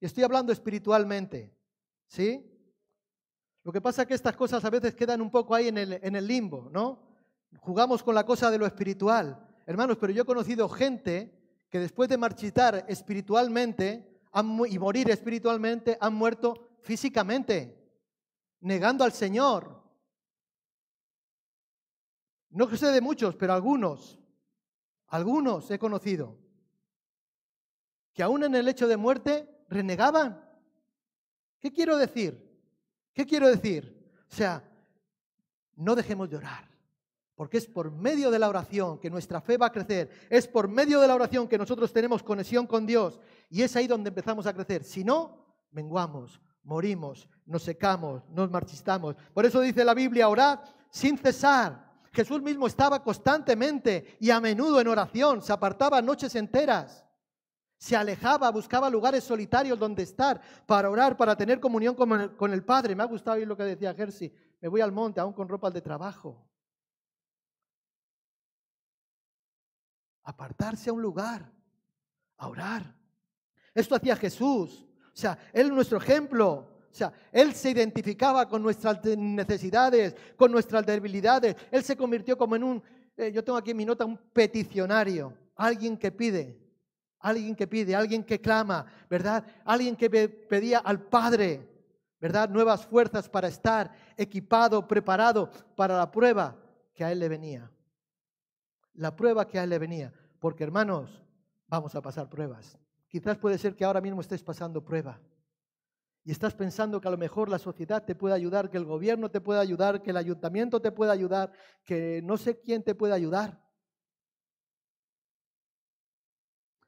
[0.00, 1.56] Y estoy hablando espiritualmente,
[2.08, 2.46] ¿sí?
[3.62, 5.92] Lo que pasa es que estas cosas a veces quedan un poco ahí en el,
[5.94, 7.11] en el limbo, ¿no?
[7.58, 9.46] Jugamos con la cosa de lo espiritual.
[9.66, 11.38] Hermanos, pero yo he conocido gente
[11.70, 14.20] que después de marchitar espiritualmente
[14.68, 17.78] y morir espiritualmente, han muerto físicamente,
[18.60, 19.82] negando al Señor.
[22.50, 24.18] No sé de muchos, pero algunos,
[25.08, 26.38] algunos he conocido,
[28.12, 30.46] que aún en el hecho de muerte renegaban.
[31.58, 32.50] ¿Qué quiero decir?
[33.14, 34.12] ¿Qué quiero decir?
[34.30, 34.62] O sea,
[35.76, 36.71] no dejemos de orar.
[37.42, 40.08] Porque es por medio de la oración que nuestra fe va a crecer.
[40.30, 43.18] Es por medio de la oración que nosotros tenemos conexión con Dios.
[43.50, 44.84] Y es ahí donde empezamos a crecer.
[44.84, 49.16] Si no, menguamos, morimos, nos secamos, nos marchistamos.
[49.34, 51.84] Por eso dice la Biblia, orad sin cesar.
[52.12, 55.42] Jesús mismo estaba constantemente y a menudo en oración.
[55.42, 57.04] Se apartaba noches enteras.
[57.76, 62.52] Se alejaba, buscaba lugares solitarios donde estar para orar, para tener comunión con el, con
[62.52, 62.94] el Padre.
[62.94, 64.32] Me ha gustado oír lo que decía Jersey.
[64.60, 66.51] Me voy al monte aún con ropa de trabajo.
[70.24, 71.50] Apartarse a un lugar,
[72.36, 72.94] a orar.
[73.74, 74.86] Esto hacía Jesús.
[75.12, 76.68] O sea, Él es nuestro ejemplo.
[76.90, 81.56] O sea, Él se identificaba con nuestras necesidades, con nuestras debilidades.
[81.70, 82.82] Él se convirtió como en un,
[83.16, 85.34] eh, yo tengo aquí en mi nota, un peticionario.
[85.56, 86.58] Alguien que pide,
[87.18, 89.44] alguien que pide, alguien que clama, ¿verdad?
[89.64, 91.68] Alguien que pedía al Padre,
[92.20, 92.48] ¿verdad?
[92.48, 96.56] Nuevas fuerzas para estar equipado, preparado para la prueba
[96.94, 97.71] que a Él le venía
[98.94, 100.12] la prueba que a él le venía.
[100.38, 101.22] Porque hermanos,
[101.68, 102.78] vamos a pasar pruebas.
[103.08, 105.20] Quizás puede ser que ahora mismo estés pasando prueba.
[106.24, 109.30] Y estás pensando que a lo mejor la sociedad te puede ayudar, que el gobierno
[109.30, 111.52] te puede ayudar, que el ayuntamiento te puede ayudar,
[111.84, 113.60] que no sé quién te puede ayudar.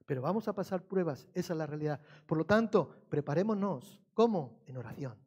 [0.07, 2.01] Pero vamos a pasar pruebas, esa es la realidad.
[2.27, 4.01] Por lo tanto, preparémonos.
[4.13, 4.63] ¿Cómo?
[4.67, 5.19] En oración.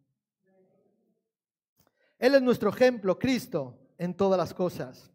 [2.17, 5.11] Él es nuestro ejemplo, Cristo, en todas las cosas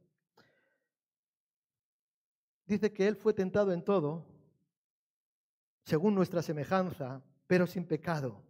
[2.66, 4.24] dice que Él fue tentado en todo,
[5.84, 8.42] según nuestra semejanza, pero sin pecado.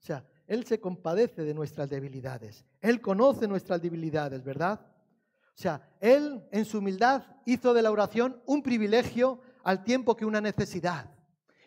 [0.00, 2.64] O sea, Él se compadece de nuestras debilidades.
[2.80, 4.80] Él conoce nuestras debilidades, ¿verdad?
[4.80, 10.24] O sea, Él en su humildad hizo de la oración un privilegio al tiempo que
[10.24, 11.10] una necesidad.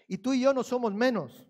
[0.07, 1.45] Y tú y yo no somos menos.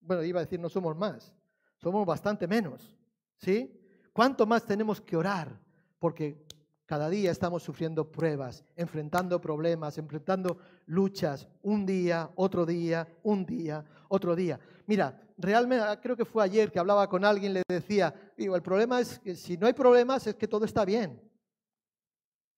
[0.00, 1.32] Bueno, iba a decir no somos más.
[1.78, 2.96] Somos bastante menos.
[3.36, 3.80] ¿Sí?
[4.12, 5.58] ¿Cuánto más tenemos que orar?
[5.98, 6.44] Porque
[6.90, 13.84] cada día estamos sufriendo pruebas, enfrentando problemas, enfrentando luchas, un día, otro día, un día,
[14.08, 14.58] otro día.
[14.86, 18.62] Mira, realmente ah, creo que fue ayer que hablaba con alguien, le decía, digo, el
[18.62, 21.22] problema es que si no hay problemas es que todo está bien.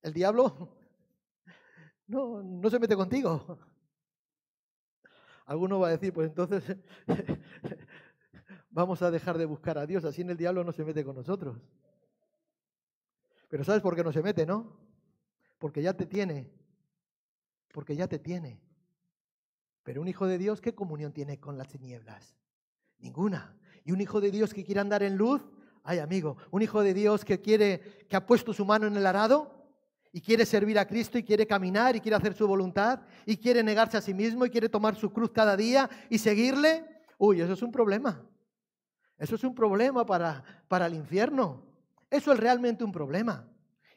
[0.01, 0.79] El diablo
[2.07, 3.59] no, no se mete contigo.
[5.45, 6.65] Alguno va a decir, pues entonces
[8.71, 11.17] vamos a dejar de buscar a Dios, así en el diablo no se mete con
[11.17, 11.61] nosotros.
[13.53, 14.79] Pero ¿sabes por qué no se mete, no?
[15.59, 16.51] Porque ya te tiene.
[17.71, 18.63] Porque ya te tiene.
[19.83, 22.35] Pero un hijo de Dios, ¿qué comunión tiene con las tinieblas?
[22.97, 23.55] Ninguna.
[23.85, 25.43] Y un hijo de Dios que quiere andar en luz,
[25.85, 29.05] ay amigo, un hijo de Dios que quiere, que ha puesto su mano en el
[29.05, 29.69] arado
[30.13, 33.63] y quiere servir a Cristo y quiere caminar y quiere hacer su voluntad y quiere
[33.63, 37.53] negarse a sí mismo y quiere tomar su cruz cada día y seguirle, uy, eso
[37.53, 38.27] es un problema.
[39.19, 41.71] Eso es un problema para, para el infierno.
[42.13, 43.49] Eso es realmente un problema.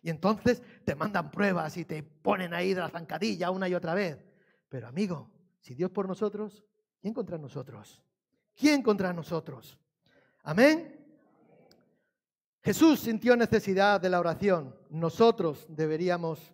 [0.02, 3.94] Y entonces te mandan pruebas y te ponen ahí de la zancadilla una y otra
[3.94, 4.24] vez.
[4.70, 6.64] Pero amigo, si Dios por nosotros,
[7.02, 8.02] ¿quién contra nosotros?
[8.56, 9.78] ¿Quién contra nosotros?
[10.44, 11.06] Amén.
[12.62, 14.74] Jesús sintió necesidad de la oración.
[14.90, 16.54] Nosotros deberíamos,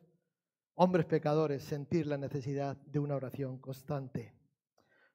[0.73, 4.33] hombres pecadores, sentir la necesidad de una oración constante.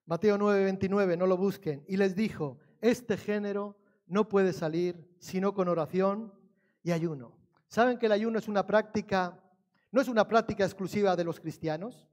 [0.05, 1.85] Mateo 9:29, no lo busquen.
[1.89, 6.36] Y les dijo, este género no puede salir sino con oración
[6.87, 7.37] y ayuno.
[7.66, 9.42] ¿Saben que el ayuno es una práctica,
[9.90, 12.07] no es una práctica exclusiva de los cristianos?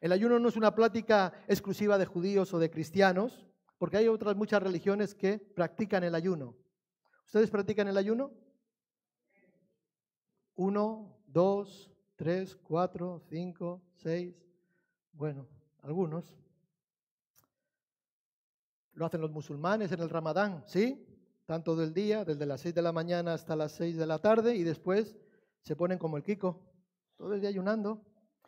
[0.00, 3.44] El ayuno no es una práctica exclusiva de judíos o de cristianos,
[3.76, 6.54] porque hay otras muchas religiones que practican el ayuno.
[7.26, 8.30] ¿Ustedes practican el ayuno?
[10.54, 14.32] Uno, dos, tres, cuatro, cinco, seis.
[15.10, 15.48] Bueno,
[15.82, 16.32] algunos.
[18.92, 21.04] Lo hacen los musulmanes en el ramadán, ¿sí?
[21.46, 24.56] Tanto del día, desde las seis de la mañana hasta las seis de la tarde,
[24.56, 25.14] y después
[25.60, 26.62] se ponen como el Kiko,
[27.16, 28.02] todo el día ayunando,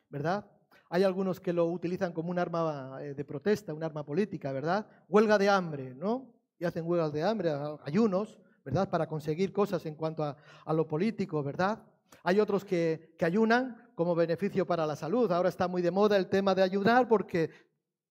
[0.08, 0.50] ¿verdad?
[0.88, 4.86] Hay algunos que lo utilizan como un arma eh, de protesta, un arma política, ¿verdad?
[5.08, 6.32] Huelga de hambre, ¿no?
[6.58, 7.52] Y hacen huelgas de hambre,
[7.84, 8.88] ayunos, ¿verdad?
[8.88, 11.82] Para conseguir cosas en cuanto a, lo político, ¿verdad?
[12.22, 15.30] Hay otros que, que, ayunan como beneficio para la salud.
[15.30, 17.50] Ahora está muy de moda el tema de ayunar porque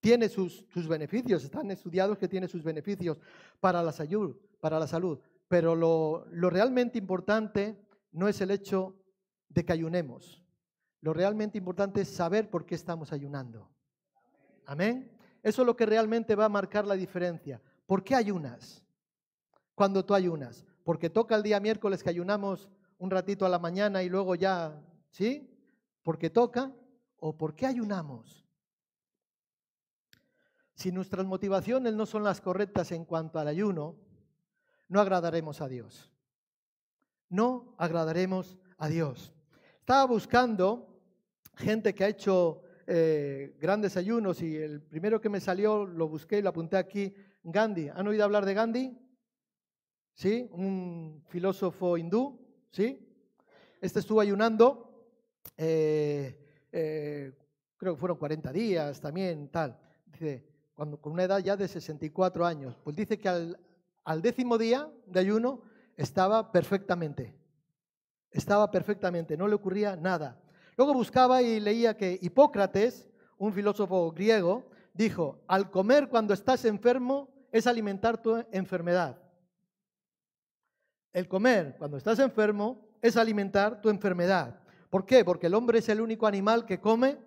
[0.06, 3.18] tiene sus, beneficios, están estudiados que tiene sus beneficios
[3.60, 4.38] para la salud.
[4.66, 5.20] Para la salud.
[5.48, 7.80] Pero lo, lo realmente importante
[8.12, 8.96] no es el hecho
[9.48, 10.44] de que ayunemos.
[11.02, 13.70] Lo realmente importante es saber por qué estamos ayunando.
[14.66, 15.16] Amén.
[15.44, 17.62] Eso es lo que realmente va a marcar la diferencia.
[17.86, 18.84] ¿Por qué ayunas?
[19.76, 20.66] Cuando tú ayunas.
[20.84, 24.82] Porque toca el día miércoles que ayunamos un ratito a la mañana y luego ya,
[25.12, 25.48] ¿sí?
[26.02, 26.74] Porque toca.
[27.18, 28.48] ¿O por qué ayunamos?
[30.74, 34.04] Si nuestras motivaciones no son las correctas en cuanto al ayuno,
[34.88, 36.12] no agradaremos a Dios.
[37.30, 39.34] No agradaremos a Dios.
[39.80, 41.02] Estaba buscando
[41.56, 46.40] gente que ha hecho eh, grandes ayunos y el primero que me salió lo busqué
[46.40, 47.90] y lo apunté aquí, Gandhi.
[47.90, 48.98] ¿Han oído hablar de Gandhi?
[50.14, 50.48] ¿Sí?
[50.52, 52.40] Un filósofo hindú,
[52.72, 53.02] ¿sí?
[53.82, 55.10] Este estuvo ayunando,
[55.58, 57.34] eh, eh,
[57.78, 59.78] creo que fueron 40 días también, tal.
[60.06, 62.78] Dice, cuando, con una edad ya de 64 años.
[62.84, 63.60] Pues dice que al,
[64.06, 65.62] al décimo día de ayuno
[65.98, 67.36] estaba perfectamente.
[68.32, 70.40] Estaba perfectamente, no le ocurría nada.
[70.78, 77.30] Luego buscaba y leía que Hipócrates, un filósofo griego, dijo, al comer cuando estás enfermo
[77.52, 79.18] es alimentar tu enfermedad.
[81.12, 84.60] El comer cuando estás enfermo es alimentar tu enfermedad.
[84.90, 85.26] ¿Por qué?
[85.26, 87.18] Porque el hombre es el único animal que come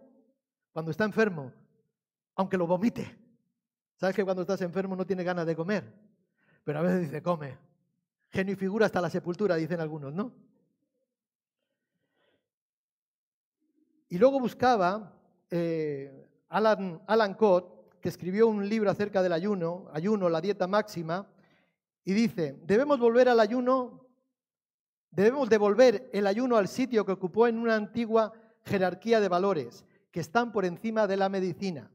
[0.73, 1.53] cuando está enfermo,
[2.37, 3.19] aunque lo vomite.
[3.97, 6.08] ¿Sabes que cuando estás enfermo no tienes ganas de comer?
[6.69, 7.57] Pero a veces dice, come.
[8.29, 10.35] Genio y figura hasta la sepultura, dicen algunos, ¿no?
[14.11, 15.15] Y luego buscaba
[15.51, 21.27] eh, Alan, Alan Cott, que escribió un libro acerca del ayuno, ayuno, la dieta máxima,
[22.05, 24.07] y dice, debemos volver al ayuno,
[25.11, 28.35] debemos devolver el ayuno al sitio que ocupó en una antigua
[28.67, 31.91] jerarquía de valores, que están por encima de la medicina.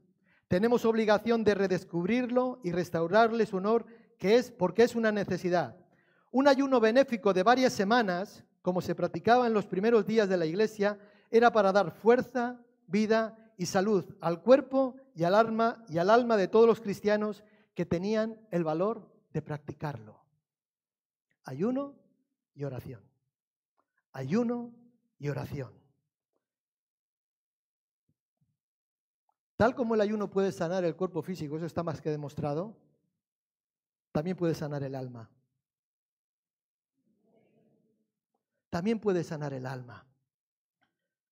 [0.48, 3.86] Tenemos obligación de redescubrirlo y restaurarle su honor,
[4.18, 5.76] que es porque es una necesidad.
[6.30, 10.46] Un ayuno benéfico de varias semanas, como se practicaba en los primeros días de la
[10.46, 10.98] iglesia,
[11.30, 16.36] era para dar fuerza, vida y salud al cuerpo y al alma y al alma
[16.36, 20.24] de todos los cristianos que tenían el valor de practicarlo.
[21.44, 21.94] Ayuno
[22.54, 23.02] y oración.
[24.12, 24.72] Ayuno
[25.18, 25.72] y oración.
[29.56, 32.76] Tal como el ayuno puede sanar el cuerpo físico, eso está más que demostrado,
[34.14, 35.28] también puede sanar el alma.
[38.70, 40.06] También puede sanar el alma.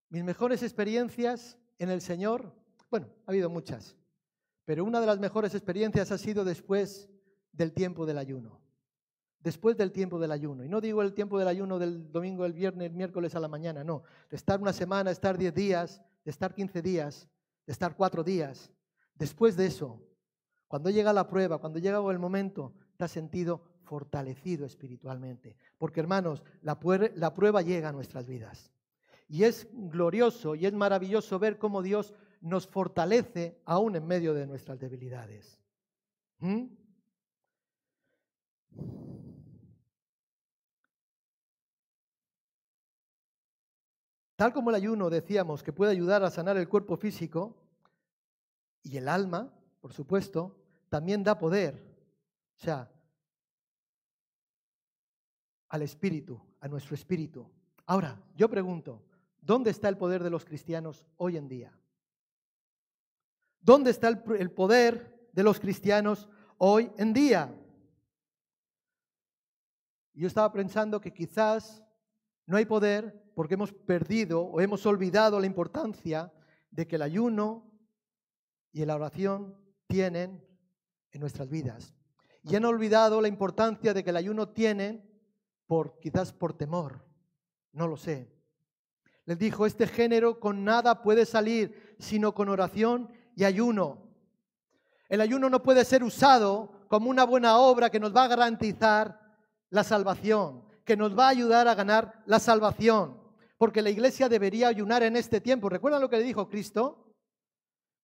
[0.08, 2.52] Mis mejores experiencias en el Señor,
[2.90, 3.96] bueno, ha habido muchas,
[4.64, 7.08] pero una de las mejores experiencias ha sido después
[7.52, 8.60] del tiempo del ayuno.
[9.38, 10.64] Después del tiempo del ayuno.
[10.64, 13.46] Y no digo el tiempo del ayuno del domingo, el viernes, el miércoles a la
[13.46, 14.02] mañana, no.
[14.28, 17.28] De estar una semana, estar diez días, de estar quince días,
[17.64, 18.72] de estar cuatro días.
[19.14, 20.02] Después de eso,
[20.72, 25.54] cuando llega la prueba, cuando llega el momento, te has sentido fortalecido espiritualmente.
[25.76, 28.72] Porque hermanos, la, prueba llega a nuestras vidas.
[29.28, 34.46] Y es glorioso y es maravilloso ver cómo Dios nos fortalece aún en medio de
[34.46, 35.61] nuestras debilidades.
[36.38, 36.68] ¿Mm?
[44.37, 47.58] Tal como el ayuno decíamos que puede ayudar a sanar el cuerpo físico
[48.82, 50.62] y el alma, por supuesto,
[50.92, 51.74] también da poder,
[52.55, 52.92] o sea,
[55.70, 57.50] al espíritu, a nuestro espíritu.
[57.87, 59.02] Ahora, yo pregunto,
[59.40, 61.72] ¿dónde está el poder de los cristianos hoy en día?
[63.62, 66.28] ¿Dónde está el, poder de los cristianos
[66.59, 67.59] hoy en día?
[70.12, 71.83] Yo estaba pensando que quizás
[72.44, 76.31] no hay poder porque hemos perdido o hemos olvidado la importancia
[76.70, 77.72] de que el ayuno
[78.72, 80.51] y la oración tienen
[81.12, 81.94] en nuestras vidas.
[82.42, 85.09] Y han olvidado la importancia de que el ayuno tienen
[85.66, 87.05] por quizás por temor,
[87.72, 88.31] no lo sé.
[89.25, 94.11] Les dijo, este género con nada puede salir, sino con oración y ayuno.
[95.09, 99.20] El ayuno no puede ser usado como una buena obra que nos va a garantizar
[99.70, 103.20] la salvación, que nos va a ayudar a ganar la salvación,
[103.57, 105.68] porque la iglesia debería ayunar en este tiempo.
[105.68, 107.12] ¿Recuerdan lo que le dijo Cristo?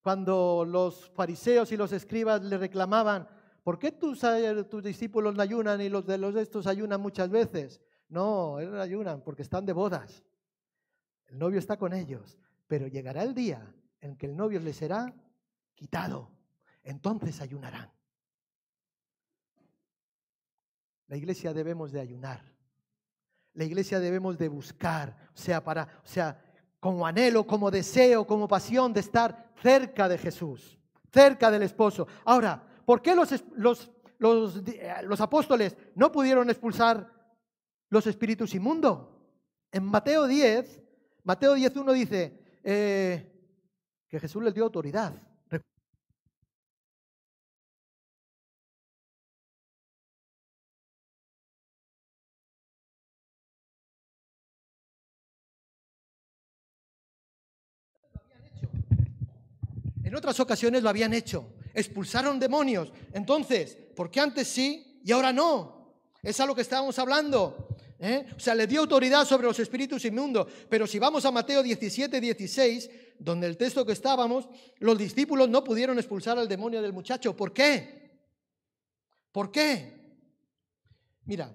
[0.09, 3.29] Cuando los fariseos y los escribas le reclamaban,
[3.62, 4.23] ¿por qué tus,
[4.71, 7.83] tus discípulos no ayunan y los de los estos ayunan muchas veces?
[8.09, 10.25] No, ellos ayunan porque están de bodas.
[11.27, 15.14] El novio está con ellos, pero llegará el día en que el novio les será
[15.75, 16.31] quitado.
[16.85, 17.92] Entonces ayunarán.
[21.07, 22.42] La iglesia debemos de ayunar.
[23.53, 26.47] La iglesia debemos de buscar, o sea, para, o sea,
[26.80, 30.78] como anhelo, como deseo, como pasión de estar cerca de Jesús,
[31.12, 32.06] cerca del esposo.
[32.24, 34.62] Ahora, ¿por qué los, los, los,
[35.04, 37.12] los apóstoles no pudieron expulsar
[37.90, 39.08] los espíritus inmundos?
[39.72, 40.82] En Mateo 10,
[41.24, 43.32] Mateo 10.1 dice, eh,
[44.08, 45.14] que Jesús les dio autoridad.
[60.09, 62.90] En otras ocasiones lo habían hecho, expulsaron demonios.
[63.12, 66.01] Entonces, ¿por qué antes sí y ahora no?
[66.23, 67.77] Es a lo que estábamos hablando.
[67.99, 68.25] ¿eh?
[68.35, 70.51] O sea, le dio autoridad sobre los espíritus inmundos.
[70.71, 75.62] Pero si vamos a Mateo 17, 16, donde el texto que estábamos, los discípulos no
[75.62, 77.37] pudieron expulsar al demonio del muchacho.
[77.37, 78.23] ¿Por qué?
[79.31, 80.16] ¿Por qué?
[81.27, 81.55] Mira,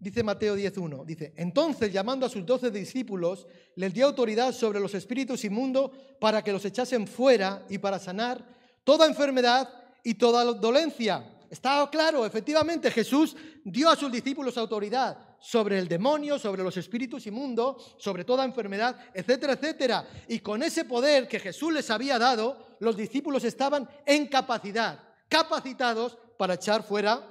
[0.00, 4.94] dice Mateo 10.1, dice, entonces llamando a sus doce discípulos, les dio autoridad sobre los
[4.94, 8.44] espíritus inmundos para que los echasen fuera y para sanar
[8.84, 9.68] toda enfermedad
[10.04, 11.34] y toda dolencia.
[11.50, 13.34] Está claro, efectivamente, Jesús
[13.64, 18.96] dio a sus discípulos autoridad sobre el demonio, sobre los espíritus inmundos, sobre toda enfermedad,
[19.14, 20.08] etcétera, etcétera.
[20.28, 26.18] Y con ese poder que Jesús les había dado, los discípulos estaban en capacidad, capacitados
[26.36, 27.22] para echar fuera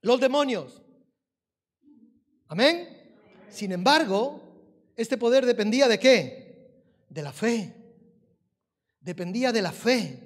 [0.00, 0.81] los demonios.
[2.52, 2.86] Amén.
[3.48, 4.38] Sin embargo,
[4.94, 6.82] este poder dependía de qué?
[7.08, 7.74] De la fe.
[9.00, 10.18] Dependía de la fe.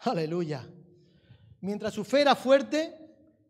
[0.00, 0.66] Aleluya.
[1.60, 2.96] Mientras su fe era fuerte,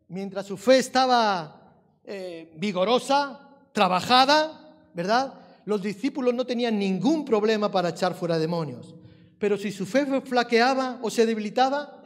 [0.09, 1.71] mientras su fe estaba
[2.03, 5.35] eh, vigorosa, trabajada, ¿verdad?
[5.63, 8.93] Los discípulos no tenían ningún problema para echar fuera demonios.
[9.39, 11.96] Pero si su fe flaqueaba o se debilitaba,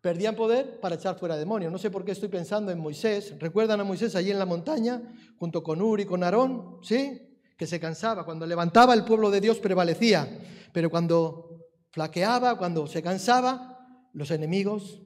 [0.00, 1.70] perdían poder para echar fuera demonios.
[1.70, 3.34] No sé por qué estoy pensando en Moisés.
[3.38, 5.02] ¿Recuerdan a Moisés allí en la montaña,
[5.38, 6.78] junto con Uri y con Aarón?
[6.82, 7.38] ¿Sí?
[7.56, 8.24] Que se cansaba.
[8.24, 10.28] Cuando levantaba el pueblo de Dios prevalecía.
[10.72, 15.02] Pero cuando flaqueaba, cuando se cansaba, los enemigos.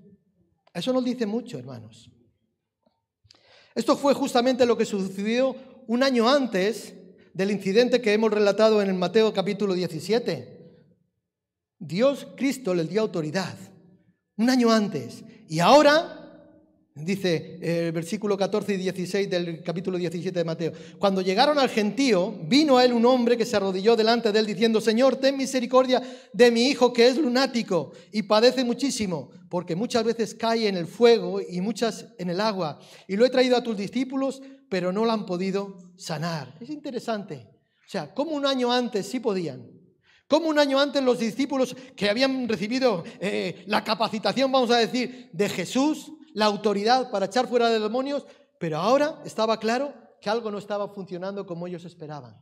[0.73, 2.11] Eso nos dice mucho, hermanos.
[3.75, 5.57] Esto fue justamente lo que sucedió
[5.89, 6.95] un año antes
[7.33, 10.55] del incidente que hemos relatado en el Mateo capítulo 17.
[11.81, 13.57] Dios, Cristo, les dio autoridad
[14.37, 15.25] un año antes.
[15.49, 16.25] Y ahora
[16.97, 20.73] Dice el versículo 14 y 16 del capítulo 17 de Mateo.
[20.97, 24.47] Cuando llegaron al gentío, vino a él un hombre que se arrodilló delante de él
[24.47, 26.01] diciendo, Señor, ten misericordia
[26.33, 30.87] de mi hijo que es lunático y padece muchísimo, porque muchas veces cae en el
[30.87, 32.79] fuego y muchas en el agua.
[33.09, 36.55] Y lo he traído a tus discípulos, pero no lo han podido sanar.
[36.61, 37.45] Es interesante.
[37.85, 39.69] O sea, como un año antes sí podían.
[40.35, 45.31] Como un año antes los discípulos que habían recibido eh, la capacitación, vamos a decir,
[45.33, 48.27] de Jesús, la autoridad para echar fuera de demonios,
[48.59, 52.37] pero ahora estaba claro que algo no estaba funcionando como ellos esperaban.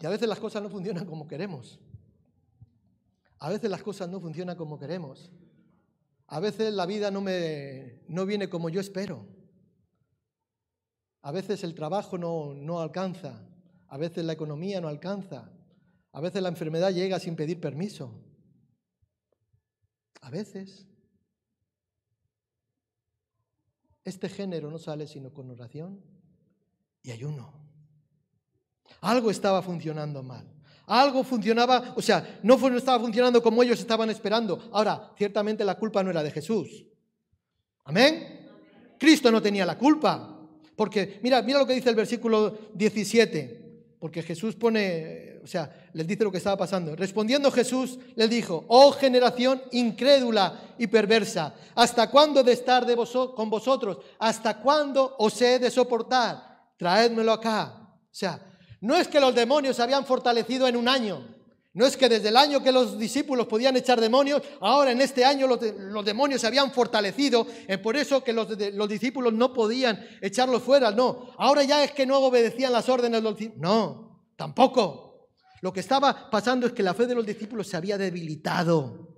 [0.00, 1.78] Y a veces las cosas no funcionan como queremos.
[3.38, 5.30] A veces las cosas no funcionan como queremos.
[6.28, 9.26] A veces la vida no, me, no viene como yo espero.
[11.20, 13.46] A veces el trabajo no, no alcanza,
[13.90, 15.50] a veces la economía no alcanza,
[16.12, 18.12] a veces la enfermedad llega sin pedir permiso.
[20.22, 20.86] A veces
[24.04, 26.00] este género no sale sino con oración
[27.02, 27.52] y ayuno.
[29.00, 30.46] Algo estaba funcionando mal.
[30.86, 34.70] Algo funcionaba, o sea, no estaba funcionando como ellos estaban esperando.
[34.72, 36.86] Ahora, ciertamente la culpa no era de Jesús.
[37.84, 38.48] Amén.
[38.98, 40.36] Cristo no tenía la culpa.
[40.76, 43.69] Porque mira, mira lo que dice el versículo 17.
[44.00, 46.96] Porque Jesús pone, o sea, les dice lo que estaba pasando.
[46.96, 53.50] Respondiendo Jesús, les dijo, oh generación incrédula y perversa, ¿hasta cuándo de estar de con
[53.50, 53.98] vosotros?
[54.18, 56.72] ¿Hasta cuándo os he de soportar?
[56.78, 57.74] Traédmelo acá.
[57.76, 58.40] O sea,
[58.80, 61.39] no es que los demonios se habían fortalecido en un año.
[61.72, 65.24] No es que desde el año que los discípulos podían echar demonios, ahora en este
[65.24, 70.04] año los, demonios se habían fortalecido, es por eso que los, los, discípulos no podían
[70.20, 70.90] echarlos fuera.
[70.90, 73.62] No, ahora ya es que no obedecían las órdenes de los discípulos.
[73.62, 75.28] No, tampoco.
[75.60, 79.16] Lo que estaba pasando es que la fe de los discípulos se había debilitado.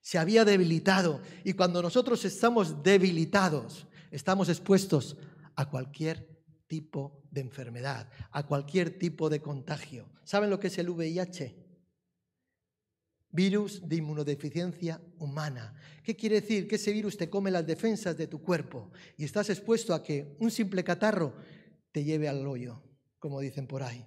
[0.00, 1.20] Se había debilitado.
[1.44, 5.16] Y cuando nosotros estamos debilitados, estamos expuestos
[5.54, 6.28] a cualquier
[6.66, 10.08] tipo de enfermedad, a cualquier tipo de contagio.
[10.24, 11.54] ¿Saben lo que es el VIH?
[13.30, 15.74] Virus de inmunodeficiencia humana.
[16.02, 16.66] ¿Qué quiere decir?
[16.66, 20.34] Que ese virus te come las defensas de tu cuerpo y estás expuesto a que
[20.40, 21.34] un simple catarro
[21.92, 22.82] te lleve al hoyo,
[23.18, 24.04] como dicen por ahí.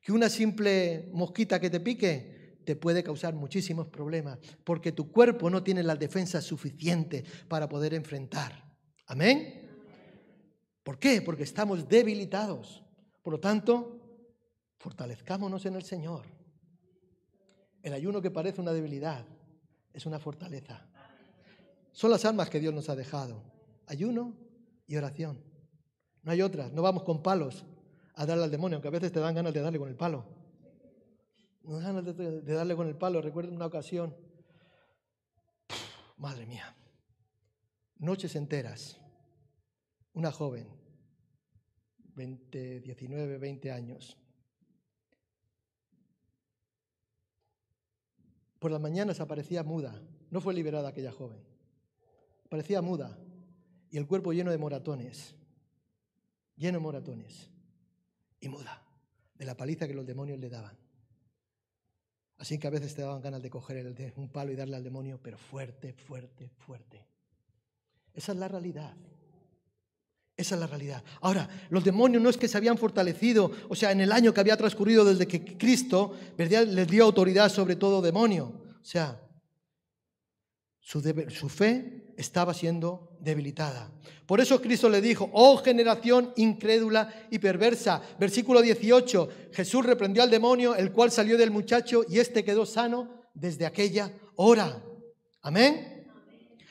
[0.00, 5.50] Que una simple mosquita que te pique te puede causar muchísimos problemas porque tu cuerpo
[5.50, 8.74] no tiene las defensas suficientes para poder enfrentar.
[9.06, 9.65] Amén.
[10.86, 11.20] ¿Por qué?
[11.20, 12.80] Porque estamos debilitados.
[13.24, 13.98] Por lo tanto,
[14.78, 16.26] fortalezcámonos en el Señor.
[17.82, 19.26] El ayuno que parece una debilidad
[19.92, 20.86] es una fortaleza.
[21.90, 23.42] Son las almas que Dios nos ha dejado.
[23.88, 24.36] Ayuno
[24.86, 25.42] y oración.
[26.22, 26.72] No hay otras.
[26.72, 27.64] No vamos con palos
[28.14, 30.24] a darle al demonio, aunque a veces te dan ganas de darle con el palo.
[31.64, 33.20] No dan ganas de, darle con el palo.
[33.20, 34.14] Recuerdo una ocasión.
[36.16, 36.76] madre mía.
[37.98, 39.00] Noches enteras
[40.16, 40.66] una joven,
[42.14, 44.16] 20, 19, 20 años.
[48.58, 51.38] Por las mañanas aparecía muda, no fue liberada aquella joven,
[52.48, 53.18] parecía muda
[53.90, 55.34] y el cuerpo lleno de moratones,
[56.56, 57.50] lleno de moratones
[58.40, 58.82] y muda
[59.34, 60.78] de la paliza que los demonios le daban.
[62.38, 65.20] Así que a veces te daban ganas de coger un palo y darle al demonio,
[65.22, 67.06] pero fuerte, fuerte, fuerte.
[68.14, 68.96] Esa es la realidad.
[70.36, 71.02] Esa es la realidad.
[71.22, 74.40] Ahora, los demonios no es que se habían fortalecido, o sea, en el año que
[74.40, 78.52] había transcurrido desde que Cristo les dio autoridad sobre todo demonio.
[78.78, 79.18] O sea,
[80.78, 83.90] su, su, fe estaba siendo debilitada.
[84.26, 88.02] Por eso Cristo le dijo, oh generación incrédula y perversa.
[88.20, 93.24] Versículo 18, Jesús reprendió al demonio, el cual salió del muchacho y éste quedó sano
[93.32, 94.82] desde aquella hora.
[95.40, 96.06] Amén.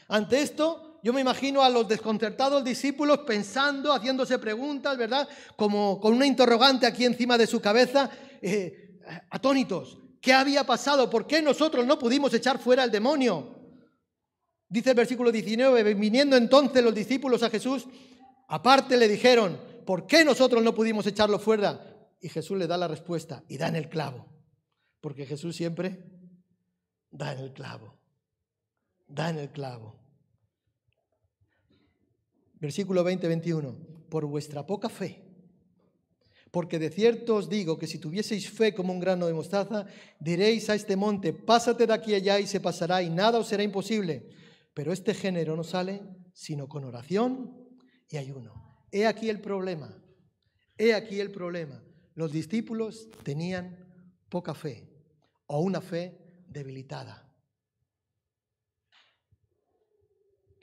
[0.07, 5.30] Ante esto, yo me imagino a los desconcertados discípulos pensando, haciéndose preguntas, ¿verdad?
[5.56, 8.10] Como con una interrogante aquí encima de su cabeza,
[8.41, 8.99] eh,
[9.30, 9.99] atónitos.
[10.20, 11.08] ¿Qué había pasado?
[11.08, 13.53] ¿Por qué nosotros no pudimos echar fuera al demonio?
[14.68, 17.86] Dice el versículo 19, viniendo entonces los discípulos a Jesús,
[18.47, 21.86] aparte le dijeron, ¿por qué nosotros no pudimos echarlo fuera?
[22.20, 24.26] Y Jesús le da la respuesta y da en el clavo,
[25.01, 26.03] porque Jesús siempre
[27.12, 27.95] da en el clavo,
[29.06, 30.05] da en el clavo.
[32.66, 33.76] Versículo 20-21.
[34.09, 35.22] Por vuestra poca fe.
[36.49, 39.86] Porque de cierto os digo que si tuvieseis fe como un grano de mostaza,
[40.20, 43.61] diréis a este monte, pásate de aquí allá y se pasará y nada os será
[43.61, 44.30] imposible.
[44.74, 46.01] Pero este género no sale
[46.34, 47.55] sino con oración
[48.09, 48.88] y ayuno.
[48.91, 49.95] He aquí el problema.
[50.76, 51.84] He aquí el problema.
[52.16, 53.78] Los discípulos tenían
[54.30, 54.89] poca fe
[55.45, 57.24] o una fe debilitada.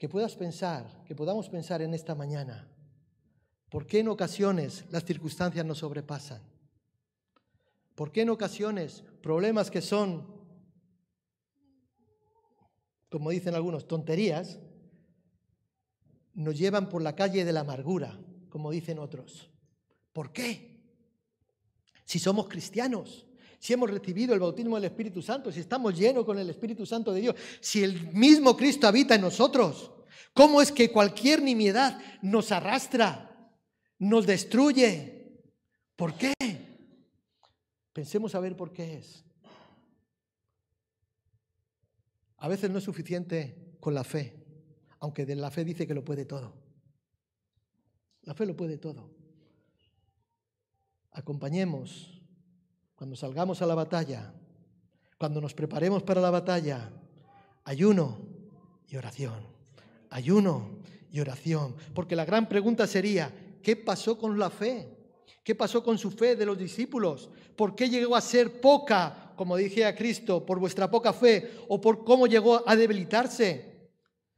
[0.03, 2.67] Que puedas pensar, que podamos pensar en esta mañana,
[3.69, 6.41] ¿por qué en ocasiones las circunstancias nos sobrepasan?
[7.95, 10.27] ¿Por qué en ocasiones problemas que son,
[13.09, 14.59] como dicen algunos, tonterías,
[16.33, 19.49] nos llevan por la calle de la amargura, como dicen otros?
[20.11, 20.83] ¿Por qué?
[22.03, 23.25] Si somos cristianos,
[23.63, 27.13] si hemos recibido el bautismo del Espíritu Santo, si estamos llenos con el Espíritu Santo
[27.13, 29.89] de Dios, si el mismo Cristo habita en nosotros,
[30.33, 33.53] ¿cómo es que cualquier nimiedad nos arrastra,
[33.99, 35.39] nos destruye?
[35.95, 36.33] ¿Por qué?
[37.93, 39.23] Pensemos a ver por qué es.
[42.39, 44.43] A veces no es suficiente con la fe,
[44.99, 46.53] aunque de la fe dice que lo puede todo.
[48.23, 49.09] La fe lo puede todo.
[51.11, 52.12] Acompañemos
[52.95, 54.33] cuando salgamos a la batalla,
[55.17, 56.91] cuando nos preparemos para la batalla,
[57.63, 58.19] ayuno
[58.87, 59.47] y oración.
[60.09, 60.79] Ayuno
[61.11, 61.75] y oración.
[61.93, 63.31] Porque la gran pregunta sería,
[63.61, 64.97] ¿qué pasó con la fe?
[65.43, 67.29] ¿Qué pasó con su fe de los discípulos?
[67.55, 71.81] ¿Por qué llegó a ser poca, como dije a Cristo, por vuestra poca fe o
[71.81, 73.89] por cómo llegó a debilitarse?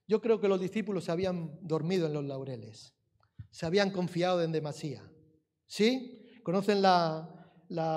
[0.07, 2.93] Yo creo que los discípulos habían dormido en los laureles,
[3.51, 5.03] se habían confiado en demasía.
[5.67, 6.21] ¿Sí?
[6.43, 7.34] ¿Conocen la,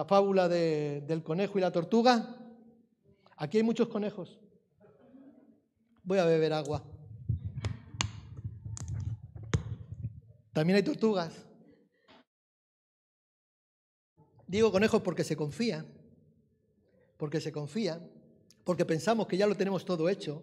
[0.08, 2.36] fábula del conejo y la tortuga?
[3.36, 4.38] Aquí hay muchos conejos.
[6.02, 6.82] Voy a beber agua.
[10.52, 11.32] También hay tortugas.
[14.48, 15.86] Digo conejos porque se confían,
[17.16, 18.10] porque se confían,
[18.64, 20.42] porque pensamos que ya lo tenemos todo hecho,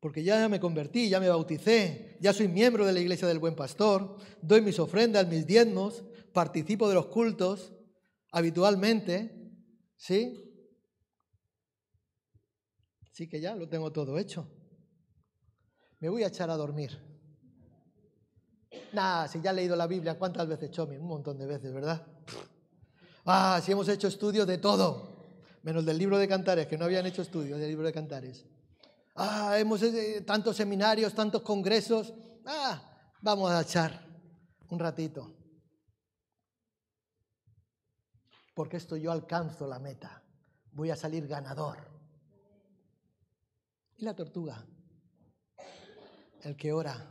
[0.00, 3.56] porque ya me convertí, ya me bauticé, ya soy miembro de la iglesia del buen
[3.56, 7.72] pastor, doy mis ofrendas, mis diezmos, participo de los cultos
[8.34, 9.52] habitualmente,
[9.96, 10.40] ¿sí?
[13.12, 14.50] Sí que ya lo tengo todo hecho.
[16.00, 16.90] Me voy a echar a dormir.
[18.92, 20.96] Nah, si ya he leído la Biblia, ¿cuántas veces, Chomi?
[20.96, 22.04] Un montón de veces, ¿verdad?
[23.24, 25.16] Ah, si hemos hecho estudios de todo,
[25.62, 28.44] menos del libro de Cantares, que no habían hecho estudios del libro de Cantares.
[29.14, 32.12] Ah, hemos hecho eh, tantos seminarios, tantos congresos.
[32.44, 32.82] Ah,
[33.22, 34.04] vamos a echar
[34.70, 35.43] un ratito.
[38.54, 40.22] Porque esto yo alcanzo la meta.
[40.72, 41.78] Voy a salir ganador.
[43.96, 44.64] ¿Y la tortuga?
[46.42, 47.10] El que ora,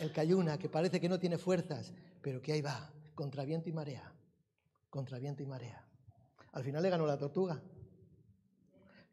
[0.00, 3.68] el que ayuna, que parece que no tiene fuerzas, pero que ahí va, contra viento
[3.68, 4.12] y marea
[4.92, 5.82] contra viento y marea.
[6.52, 7.62] Al final le ganó la tortuga.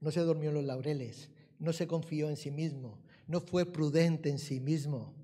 [0.01, 4.29] No se durmió en los laureles, no se confió en sí mismo, no fue prudente
[4.29, 5.15] en sí mismo.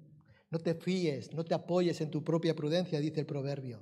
[0.50, 3.82] No te fíes, no te apoyes en tu propia prudencia, dice el proverbio.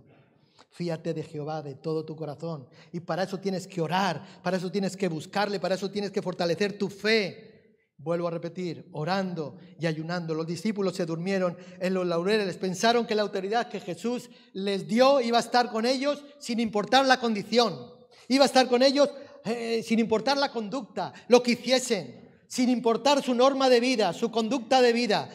[0.72, 2.68] Fíate de Jehová de todo tu corazón.
[2.92, 6.22] Y para eso tienes que orar, para eso tienes que buscarle, para eso tienes que
[6.22, 7.54] fortalecer tu fe.
[7.98, 10.34] Vuelvo a repetir, orando y ayunando.
[10.34, 15.22] Los discípulos se durmieron en los laureles, pensaron que la autoridad que Jesús les dio
[15.22, 17.94] iba a estar con ellos sin importar la condición,
[18.28, 19.10] iba a estar con ellos
[19.46, 24.32] eh, sin importar la conducta, lo que hiciesen, sin importar su norma de vida, su
[24.32, 25.30] conducta de vida.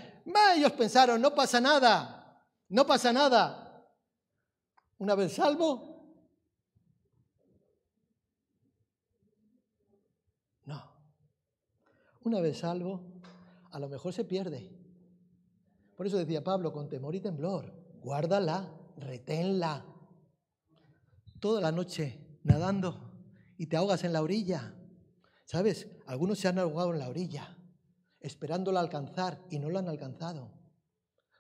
[0.57, 3.68] ellos pensaron, no pasa nada, no pasa nada.
[4.99, 5.99] Una vez salvo,
[12.29, 13.23] Una vez salvo,
[13.71, 14.71] a lo mejor se pierde.
[15.97, 17.73] Por eso decía Pablo, con temor y temblor,
[18.03, 19.87] guárdala, reténla.
[21.41, 23.15] Toda la noche nadando
[23.57, 24.75] y te ahogas en la orilla.
[25.47, 25.89] ¿Sabes?
[26.07, 27.57] Algunos se han ahogado en la orilla,
[28.21, 30.53] esperándola alcanzar y no lo han alcanzado.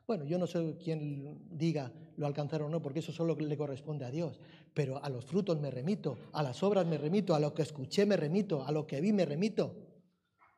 [0.06, 4.04] Bueno, yo no sé quién diga lo alcanzaron o no, porque eso solo le corresponde
[4.04, 4.40] a Dios.
[4.74, 8.04] Pero a los frutos me remito, a las obras me remito, a lo que escuché
[8.04, 9.74] me remito, a lo que vi me remito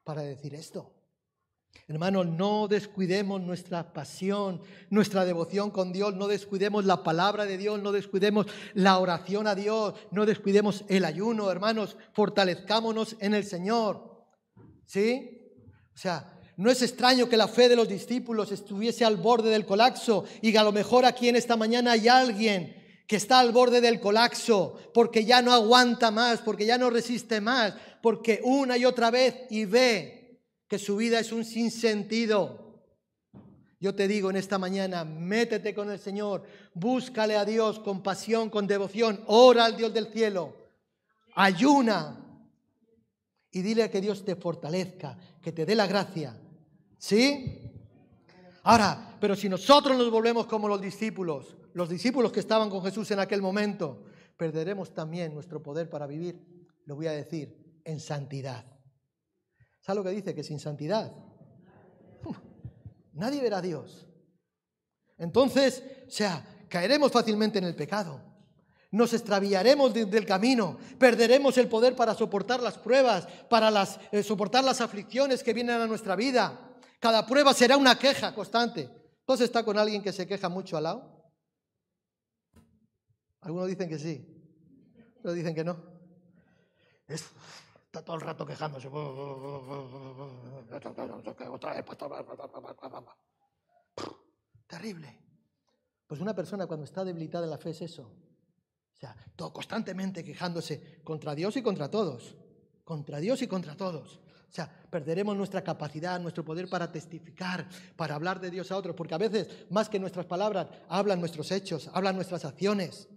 [0.03, 0.95] para decir esto.
[1.87, 7.81] Hermanos, no descuidemos nuestra pasión, nuestra devoción con Dios, no descuidemos la palabra de Dios,
[7.81, 14.25] no descuidemos la oración a Dios, no descuidemos el ayuno, hermanos, fortalezcámonos en el Señor.
[14.87, 15.53] ¿Sí?
[15.95, 19.65] O sea, no es extraño que la fe de los discípulos estuviese al borde del
[19.65, 23.81] colapso y a lo mejor aquí en esta mañana hay alguien que está al borde
[23.81, 28.85] del colapso, porque ya no aguanta más, porque ya no resiste más, porque una y
[28.85, 32.83] otra vez y ve que su vida es un sinsentido.
[33.81, 36.43] Yo te digo en esta mañana, métete con el Señor,
[36.75, 40.55] búscale a Dios con pasión, con devoción, ora al Dios del cielo,
[41.35, 42.23] ayuna
[43.51, 46.37] y dile que Dios te fortalezca, que te dé la gracia.
[47.01, 47.73] ¿Sí?
[48.63, 53.11] Ahora, pero si nosotros nos volvemos como los discípulos, los discípulos que estaban con Jesús
[53.11, 54.05] en aquel momento,
[54.37, 56.41] perderemos también nuestro poder para vivir,
[56.85, 58.65] lo voy a decir, en santidad.
[59.81, 60.35] ¿Sabes lo que dice?
[60.35, 61.13] Que sin santidad
[63.21, 64.07] nadie verá a Dios.
[65.19, 68.23] Entonces, o sea, caeremos fácilmente en el pecado.
[68.93, 74.65] Nos extraviaremos del camino, perderemos el poder para soportar las pruebas, para las, eh, soportar
[74.65, 76.59] las aflicciones que vienen a nuestra vida.
[77.01, 78.83] Cada prueba será una queja constante.
[79.21, 81.33] ¿Entonces está con alguien que se queja mucho al lado?
[83.41, 84.23] Algunos dicen que sí,
[85.23, 85.83] pero dicen que no.
[87.09, 88.89] está todo el rato quejándose.
[94.67, 95.19] Terrible.
[96.07, 98.03] Pues una persona cuando está debilitada en la fe es eso.
[98.03, 102.37] O sea, todo constantemente quejándose contra Dios y contra todos.
[102.85, 104.21] Contra Dios y contra todos.
[104.51, 108.97] O sea, perderemos nuestra capacidad, nuestro poder para testificar, para hablar de Dios a otros,
[108.97, 113.09] porque a veces, más que nuestras palabras, hablan nuestros hechos, hablan nuestras acciones.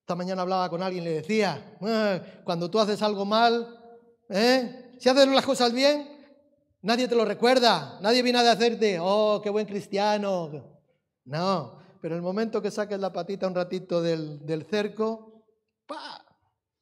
[0.00, 3.78] Esta mañana hablaba con alguien y le decía, "Ah, cuando tú haces algo mal,
[4.28, 4.92] ¿eh?
[4.98, 6.06] si haces las cosas bien,
[6.82, 10.50] nadie te lo recuerda, nadie viene a decirte, oh, qué buen cristiano.
[11.24, 15.46] No, pero el momento que saques la patita un ratito del, del cerco,
[15.86, 16.22] ¡pa!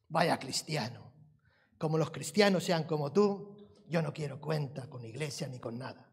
[0.09, 1.13] vaya cristiano.
[1.79, 3.60] Como los cristianos sean como tú,
[3.91, 6.09] yo no quiero cuenta con iglesia ni con nada.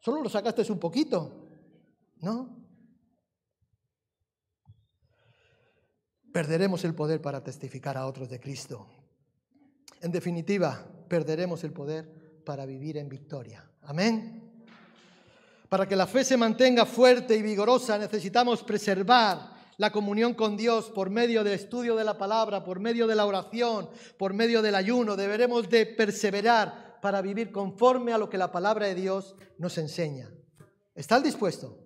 [0.00, 1.48] Solo lo sacaste un poquito,
[2.20, 2.58] ¿no?
[6.32, 8.88] Perderemos el poder para testificar a otros de Cristo.
[10.00, 13.70] En definitiva, perderemos el poder para vivir en victoria.
[13.82, 14.64] Amén.
[15.68, 20.90] Para que la fe se mantenga fuerte y vigorosa necesitamos preservar la comunión con Dios
[20.90, 24.74] por medio del estudio de la palabra, por medio de la oración, por medio del
[24.74, 25.16] ayuno.
[25.16, 30.30] Deberemos de perseverar para vivir conforme a lo que la palabra de Dios nos enseña.
[30.94, 31.78] ¿Estás dispuesto?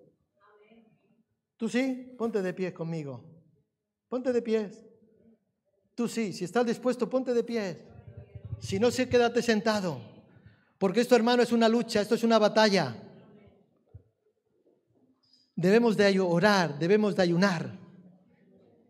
[1.57, 3.25] Tú sí, ponte de pie conmigo.
[4.09, 4.71] Ponte de pie.
[5.95, 7.87] Tú sí, si estás dispuesto, ponte de pie.
[8.61, 10.01] Si no, sí, quédate sentado.
[10.79, 13.06] Porque esto, hermano, es una lucha, esto es una batalla.
[15.57, 17.79] Debemos de orar, debemos de ayunar.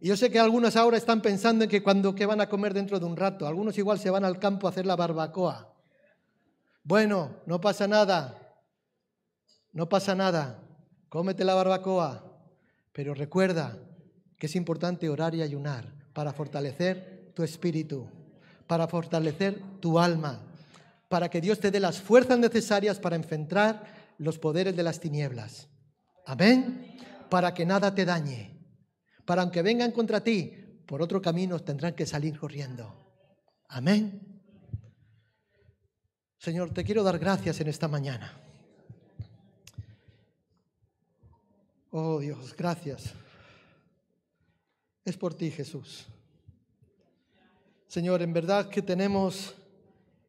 [0.01, 2.75] Y yo sé que algunos ahora están pensando en que cuando que van a comer
[2.75, 3.47] dentro de un rato.
[3.47, 5.73] Algunos igual se van al campo a hacer la barbacoa.
[6.83, 8.37] Bueno, no pasa nada.
[9.73, 10.61] No pasa nada.
[11.09, 12.25] Cómete la barbacoa.
[12.93, 13.79] Pero recuerda
[14.39, 18.09] que es importante orar y ayunar para fortalecer tu espíritu,
[18.67, 20.41] para fortalecer tu alma,
[21.09, 23.85] para que Dios te dé las fuerzas necesarias para enfrentar
[24.19, 25.69] los poderes de las tinieblas.
[26.27, 26.99] Amén.
[27.31, 28.53] Para que nada te dañe.
[29.25, 32.93] Para aunque vengan contra ti, por otro camino tendrán que salir corriendo.
[33.69, 34.43] Amén.
[36.39, 38.41] Señor, te quiero dar gracias en esta mañana.
[41.91, 43.15] Oh Dios, gracias.
[45.05, 46.07] Es por ti, Jesús.
[47.87, 49.55] Señor, en verdad que tenemos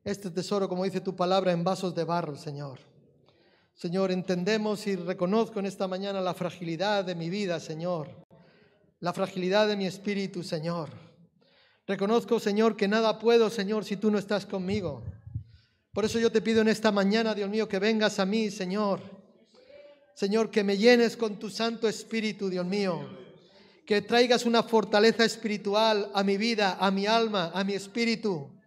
[0.03, 2.79] este tesoro, como dice tu palabra, en vasos de barro, Señor.
[3.77, 8.09] Señor, entendemos y reconozco en esta mañana la fragilidad de mi vida, Señor.
[8.99, 10.89] La fragilidad de mi espíritu, Señor.
[11.85, 15.03] Reconozco, Señor, que nada puedo, Señor, si tú no estás conmigo.
[15.93, 18.99] Por eso yo te pido en esta mañana, Dios mío, que vengas a mí, Señor.
[20.15, 23.07] Señor, que me llenes con tu Santo Espíritu, Dios mío.
[23.85, 28.59] Que traigas una fortaleza espiritual a mi vida, a mi alma, a mi espíritu.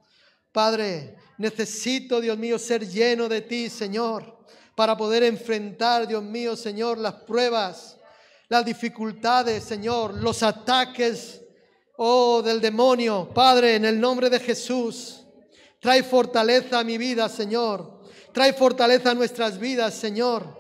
[0.53, 4.39] Padre, necesito, Dios mío, ser lleno de ti, Señor,
[4.81, 7.99] para poder enfrentar, Dios mío, Señor, las pruebas,
[8.49, 11.43] las dificultades, Señor, los ataques,
[11.99, 13.29] oh, del demonio.
[13.35, 15.23] Padre, en el nombre de Jesús,
[15.81, 18.01] trae fortaleza a mi vida, Señor.
[18.33, 20.59] Trae fortaleza a nuestras vidas, Señor.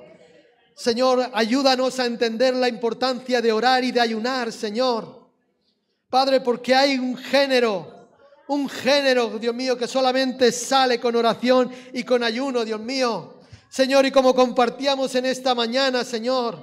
[0.74, 5.30] Señor, ayúdanos a entender la importancia de orar y de ayunar, Señor.
[6.10, 8.06] Padre, porque hay un género,
[8.48, 13.39] un género, Dios mío, que solamente sale con oración y con ayuno, Dios mío.
[13.70, 16.58] Señor, y como compartíamos en esta mañana, Señor,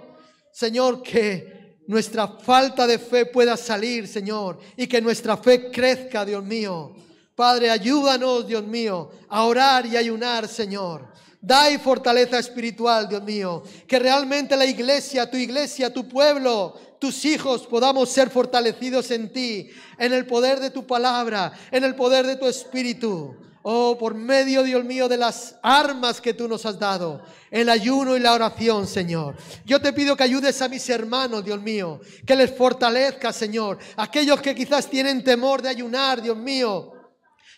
[0.52, 6.44] Señor, que nuestra falta de fe pueda salir, Señor, y que nuestra fe crezca, Dios
[6.44, 6.94] mío.
[7.34, 11.08] Padre, ayúdanos, Dios mío, a orar y ayunar, Señor.
[11.40, 13.64] Dai fortaleza espiritual, Dios mío.
[13.88, 19.70] Que realmente la iglesia, tu iglesia, tu pueblo, tus hijos podamos ser fortalecidos en ti,
[19.98, 23.38] en el poder de tu palabra, en el poder de tu espíritu.
[23.70, 28.16] Oh, por medio, Dios mío, de las armas que tú nos has dado, el ayuno
[28.16, 29.36] y la oración, Señor.
[29.66, 33.78] Yo te pido que ayudes a mis hermanos, Dios mío, que les fortalezca, Señor.
[33.98, 36.94] Aquellos que quizás tienen temor de ayunar, Dios mío.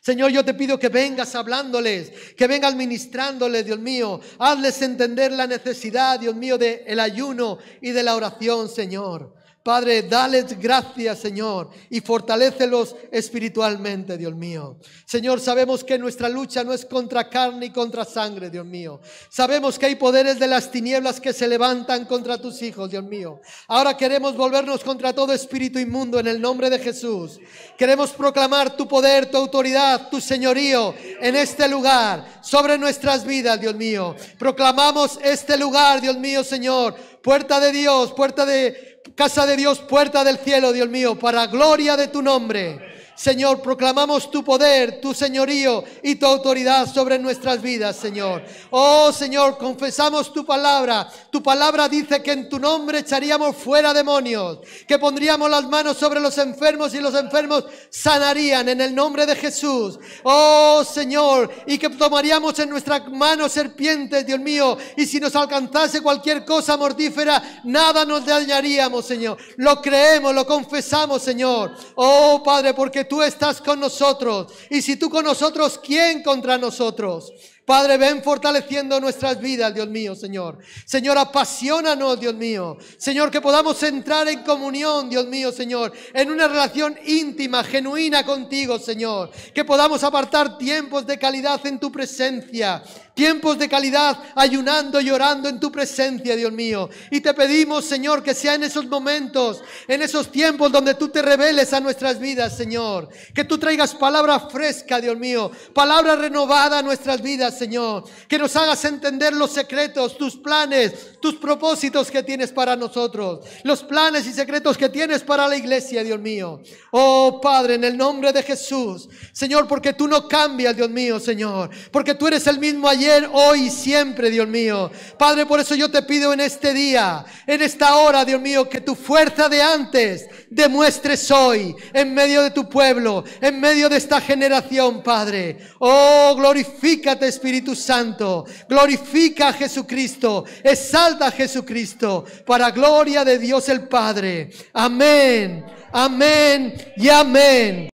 [0.01, 4.19] Señor, yo te pido que vengas hablándoles, que vengas ministrándoles, Dios mío.
[4.39, 9.35] Hazles entender la necesidad, Dios mío, del el ayuno y de la oración, Señor.
[9.61, 14.77] Padre, dales gracias, Señor, y fortalécelos espiritualmente, Dios mío.
[15.05, 19.01] Señor, sabemos que nuestra lucha no es contra carne y contra sangre, Dios mío.
[19.29, 23.41] Sabemos que hay poderes de las tinieblas que se levantan contra tus hijos, Dios mío.
[23.67, 27.37] Ahora queremos volvernos contra todo espíritu inmundo en el nombre de Jesús.
[27.77, 33.75] Queremos proclamar tu poder, tu autoridad, tu señorío en este lugar, sobre nuestras vidas, Dios
[33.75, 34.15] mío.
[34.37, 36.95] Proclamamos este lugar, Dios mío, Señor.
[37.21, 41.97] Puerta de Dios, puerta de casa de Dios, puerta del cielo, Dios mío, para gloria
[41.97, 42.98] de tu nombre.
[43.19, 48.41] Señor, proclamamos tu poder, tu señorío y tu autoridad sobre nuestras vidas, Señor.
[48.69, 51.05] Oh, Señor, confesamos tu palabra.
[51.29, 56.21] Tu palabra dice que en tu nombre echaríamos fuera demonios, que pondríamos las manos sobre
[56.21, 59.99] los enfermos y los enfermos sanarían en el nombre de Jesús.
[60.23, 65.99] Oh, Señor, y que tomaríamos en nuestras manos serpientes, Dios mío, y si nos alcanzase
[65.99, 69.37] cualquier cosa mortífera, nada nos dañaríamos, Señor.
[69.57, 71.75] Lo creemos, lo confesamos, Señor.
[71.95, 74.53] Oh, Padre, porque tú estás con nosotros.
[74.69, 77.33] Y si tú con nosotros, ¿quién contra nosotros?
[77.69, 80.57] Padre, ven fortaleciendo nuestras vidas, Dios mío, Señor.
[80.85, 82.77] Señor, apasionanos, Dios mío.
[82.97, 88.79] Señor, que podamos entrar en comunión, Dios mío, Señor, en una relación íntima, genuina contigo,
[88.79, 89.29] Señor.
[89.53, 92.81] Que podamos apartar tiempos de calidad en tu presencia.
[93.19, 96.89] Tiempos de calidad ayunando y en tu presencia, Dios mío.
[97.11, 101.21] Y te pedimos, Señor, que sea en esos momentos, en esos tiempos donde tú te
[101.21, 103.09] reveles a nuestras vidas, Señor.
[103.35, 105.51] Que tú traigas palabra fresca, Dios mío.
[105.73, 108.05] Palabra renovada a nuestras vidas, Señor.
[108.29, 113.45] Que nos hagas entender los secretos, tus planes, tus propósitos que tienes para nosotros.
[113.63, 116.61] Los planes y secretos que tienes para la iglesia, Dios mío.
[116.91, 119.09] Oh Padre, en el nombre de Jesús.
[119.33, 121.69] Señor, porque tú no cambias, Dios mío, Señor.
[121.91, 124.91] Porque tú eres el mismo ayer hoy y siempre, Dios mío.
[125.17, 128.81] Padre, por eso yo te pido en este día, en esta hora, Dios mío, que
[128.81, 134.21] tu fuerza de antes demuestres hoy en medio de tu pueblo, en medio de esta
[134.21, 135.57] generación, Padre.
[135.79, 138.45] Oh, glorifícate, Espíritu Santo.
[138.67, 140.45] Glorifica a Jesucristo.
[140.63, 144.51] Exalta a Jesucristo para gloria de Dios el Padre.
[144.73, 145.65] Amén.
[145.91, 147.89] Amén y amén.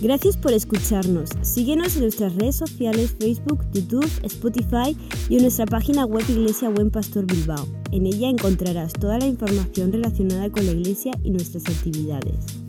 [0.00, 1.30] Gracias por escucharnos.
[1.42, 4.96] Síguenos en nuestras redes sociales, Facebook, YouTube, Spotify
[5.28, 7.66] y en nuestra página web Iglesia Buen Pastor Bilbao.
[7.92, 12.61] En ella encontrarás toda la información relacionada con la iglesia y nuestras actividades.